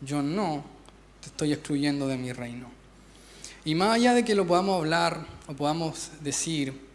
Yo 0.02 0.20
no 0.20 0.66
te 1.22 1.28
estoy 1.28 1.54
excluyendo 1.54 2.08
de 2.08 2.18
mi 2.18 2.32
reino. 2.32 2.70
Y 3.64 3.74
más 3.74 3.94
allá 3.94 4.12
de 4.12 4.22
que 4.22 4.34
lo 4.34 4.46
podamos 4.46 4.76
hablar 4.76 5.26
o 5.46 5.54
podamos 5.54 6.10
decir, 6.20 6.85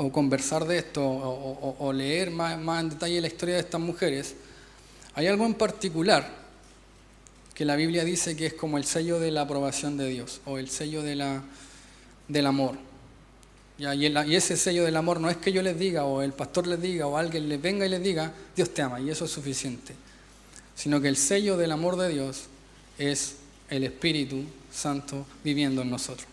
o 0.00 0.10
conversar 0.10 0.64
de 0.64 0.78
esto 0.78 1.04
o, 1.04 1.92
leer 1.92 2.30
más, 2.30 2.58
en 2.80 2.88
detalle 2.88 3.20
la 3.20 3.26
historia 3.26 3.56
de 3.56 3.60
estas 3.60 3.80
mujeres, 3.80 4.34
hay 5.14 5.26
algo 5.26 5.44
en 5.44 5.54
particular 5.54 6.26
que 7.52 7.66
la 7.66 7.76
Biblia 7.76 8.02
dice 8.02 8.34
que 8.34 8.46
es 8.46 8.54
como 8.54 8.78
el 8.78 8.84
sello 8.84 9.20
de 9.20 9.30
la 9.30 9.42
aprobación 9.42 9.98
de 9.98 10.08
Dios 10.08 10.40
o 10.46 10.56
el 10.56 10.70
sello 10.70 11.02
de 11.02 11.16
la, 11.16 11.42
del 12.28 12.46
amor. 12.46 12.76
Y, 13.78 13.84
y 13.84 14.36
ese 14.36 14.56
sello 14.56 14.84
del 14.84 14.96
amor 14.96 15.20
no 15.20 15.28
es 15.28 15.36
que 15.36 15.52
yo 15.52 15.60
les 15.60 15.78
diga 15.78 16.04
o 16.04 16.22
el 16.22 16.32
pastor 16.32 16.66
les 16.66 16.80
diga 16.80 17.06
o 17.06 17.18
alguien 17.18 17.48
les 17.48 17.60
venga 17.60 17.84
y 17.84 17.90
les 17.90 18.02
diga, 18.02 18.32
Dios 18.56 18.72
te 18.72 18.80
ama 18.80 19.00
y 19.00 19.10
eso 19.10 19.26
es 19.26 19.30
suficiente, 19.30 19.94
sino 20.74 21.00
que 21.02 21.08
el 21.08 21.16
sello 21.18 21.58
del 21.58 21.72
amor 21.72 21.96
de 21.96 22.08
Dios 22.08 22.44
es 22.96 23.36
el 23.68 23.84
Espíritu 23.84 24.44
Santo 24.72 25.26
viviendo 25.44 25.82
en 25.82 25.90
nosotros. 25.90 26.26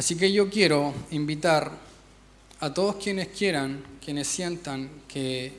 Así 0.00 0.16
que 0.16 0.32
yo 0.32 0.48
quiero 0.48 0.94
invitar 1.10 1.72
a 2.60 2.72
todos 2.72 2.96
quienes 2.96 3.28
quieran, 3.28 3.84
quienes 4.02 4.28
sientan 4.28 4.88
que 5.06 5.52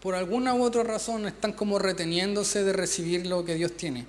por 0.00 0.14
alguna 0.14 0.54
u 0.54 0.62
otra 0.62 0.84
razón 0.84 1.26
están 1.26 1.52
como 1.52 1.80
reteniéndose 1.80 2.62
de 2.62 2.72
recibir 2.72 3.26
lo 3.26 3.44
que 3.44 3.56
Dios 3.56 3.76
tiene. 3.76 4.06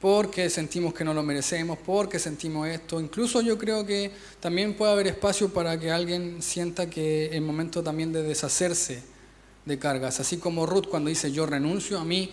Porque 0.00 0.50
sentimos 0.50 0.92
que 0.92 1.04
no 1.04 1.14
lo 1.14 1.22
merecemos, 1.22 1.78
porque 1.86 2.18
sentimos 2.18 2.66
esto. 2.66 3.00
Incluso 3.00 3.42
yo 3.42 3.56
creo 3.56 3.86
que 3.86 4.10
también 4.40 4.74
puede 4.74 4.90
haber 4.90 5.06
espacio 5.06 5.50
para 5.50 5.78
que 5.78 5.92
alguien 5.92 6.42
sienta 6.42 6.90
que 6.90 7.26
es 7.26 7.40
momento 7.40 7.80
también 7.80 8.12
de 8.12 8.24
deshacerse 8.24 9.04
de 9.64 9.78
cargas. 9.78 10.18
Así 10.18 10.38
como 10.38 10.66
Ruth 10.66 10.88
cuando 10.90 11.10
dice 11.10 11.30
yo 11.30 11.46
renuncio 11.46 12.00
a 12.00 12.04
mi 12.04 12.28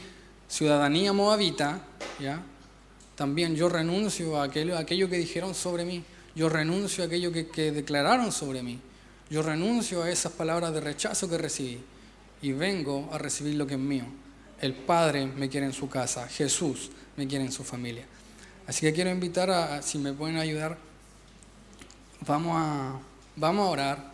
ciudadanía 0.47 1.13
moabita, 1.13 1.85
¿ya? 2.19 2.41
También 3.17 3.55
yo 3.55 3.67
renuncio 3.67 4.39
a 4.39 4.43
aquello, 4.43 5.09
que 5.09 5.17
dijeron 5.17 5.55
sobre 5.55 5.83
mí. 5.83 6.03
Yo 6.35 6.49
renuncio 6.49 7.03
a 7.03 7.07
aquello 7.07 7.31
que, 7.31 7.47
que 7.47 7.71
declararon 7.71 8.31
sobre 8.31 8.61
mí. 8.61 8.79
Yo 9.31 9.41
renuncio 9.41 10.03
a 10.03 10.11
esas 10.11 10.31
palabras 10.33 10.71
de 10.71 10.81
rechazo 10.81 11.27
que 11.27 11.39
recibí 11.39 11.79
y 12.43 12.51
vengo 12.51 13.09
a 13.11 13.17
recibir 13.17 13.55
lo 13.55 13.65
que 13.65 13.73
es 13.73 13.79
mío. 13.79 14.05
El 14.61 14.75
Padre 14.75 15.25
me 15.25 15.49
quiere 15.49 15.65
en 15.65 15.73
su 15.73 15.89
casa, 15.89 16.27
Jesús 16.27 16.91
me 17.15 17.27
quiere 17.27 17.43
en 17.43 17.51
su 17.51 17.63
familia. 17.63 18.05
Así 18.67 18.81
que 18.81 18.93
quiero 18.93 19.09
invitar 19.09 19.49
a, 19.49 19.81
si 19.81 19.97
me 19.97 20.13
pueden 20.13 20.37
ayudar, 20.37 20.77
vamos 22.21 22.53
a, 22.55 22.99
vamos 23.35 23.67
a 23.67 23.69
orar. 23.71 24.11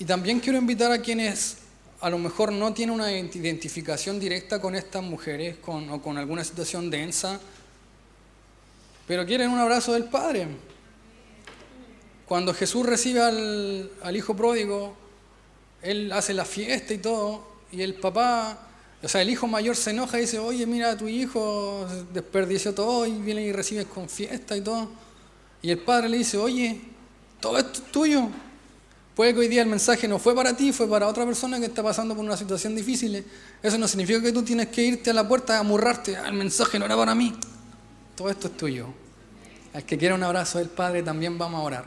Y 0.00 0.04
también 0.04 0.40
quiero 0.40 0.58
invitar 0.58 0.90
a 0.90 1.00
quienes 1.00 1.58
a 2.00 2.08
lo 2.08 2.18
mejor 2.18 2.52
no 2.52 2.72
tiene 2.72 2.92
una 2.92 3.12
identificación 3.12 4.18
directa 4.18 4.60
con 4.60 4.74
estas 4.74 5.02
mujeres 5.02 5.56
con, 5.58 5.90
o 5.90 6.00
con 6.00 6.16
alguna 6.16 6.42
situación 6.44 6.90
densa, 6.90 7.38
pero 9.06 9.26
quieren 9.26 9.50
un 9.50 9.58
abrazo 9.58 9.92
del 9.92 10.04
Padre. 10.04 10.46
Cuando 12.26 12.54
Jesús 12.54 12.86
recibe 12.86 13.20
al, 13.20 13.90
al 14.02 14.16
hijo 14.16 14.34
pródigo, 14.34 14.94
él 15.82 16.12
hace 16.12 16.32
la 16.32 16.44
fiesta 16.44 16.94
y 16.94 16.98
todo, 16.98 17.46
y 17.72 17.82
el 17.82 17.94
papá, 17.94 18.58
o 19.02 19.08
sea, 19.08 19.20
el 19.20 19.30
hijo 19.30 19.46
mayor 19.46 19.76
se 19.76 19.90
enoja 19.90 20.18
y 20.18 20.22
dice, 20.22 20.38
oye, 20.38 20.64
mira, 20.66 20.96
tu 20.96 21.08
hijo 21.08 21.86
desperdició 22.12 22.74
todo 22.74 23.06
y 23.06 23.12
viene 23.12 23.42
y 23.42 23.52
recibe 23.52 23.84
con 23.84 24.08
fiesta 24.08 24.56
y 24.56 24.60
todo. 24.60 24.88
Y 25.60 25.70
el 25.70 25.78
padre 25.78 26.08
le 26.08 26.18
dice, 26.18 26.38
oye, 26.38 26.80
todo 27.40 27.58
esto 27.58 27.82
es 27.84 27.92
tuyo, 27.92 28.28
Puede 29.20 29.34
que 29.34 29.40
hoy 29.40 29.48
día 29.48 29.60
el 29.60 29.68
mensaje 29.68 30.08
no 30.08 30.18
fue 30.18 30.34
para 30.34 30.56
ti, 30.56 30.72
fue 30.72 30.88
para 30.88 31.06
otra 31.06 31.26
persona 31.26 31.58
que 31.60 31.66
está 31.66 31.82
pasando 31.82 32.16
por 32.16 32.24
una 32.24 32.38
situación 32.38 32.74
difícil. 32.74 33.22
Eso 33.62 33.76
no 33.76 33.86
significa 33.86 34.22
que 34.22 34.32
tú 34.32 34.42
tienes 34.42 34.68
que 34.68 34.82
irte 34.82 35.10
a 35.10 35.12
la 35.12 35.28
puerta 35.28 35.58
a 35.58 35.60
amurrarte. 35.60 36.16
Ah, 36.16 36.28
el 36.28 36.32
mensaje 36.32 36.78
no 36.78 36.86
era 36.86 36.96
para 36.96 37.14
mí. 37.14 37.34
Todo 38.16 38.30
esto 38.30 38.46
es 38.46 38.56
tuyo. 38.56 38.86
Al 39.74 39.84
que 39.84 39.98
quiera 39.98 40.14
un 40.14 40.22
abrazo 40.22 40.56
del 40.56 40.70
Padre 40.70 41.02
también 41.02 41.36
vamos 41.36 41.60
a 41.60 41.64
orar. 41.64 41.84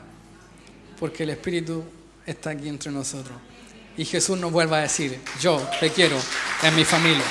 Porque 1.00 1.24
el 1.24 1.30
Espíritu 1.30 1.82
está 2.24 2.50
aquí 2.50 2.68
entre 2.68 2.92
nosotros. 2.92 3.36
Y 3.96 4.04
Jesús 4.04 4.38
nos 4.38 4.52
vuelve 4.52 4.76
a 4.76 4.82
decir, 4.82 5.18
yo 5.40 5.60
te 5.80 5.90
quiero 5.90 6.16
en 6.62 6.76
mi 6.76 6.84
familia. 6.84 7.24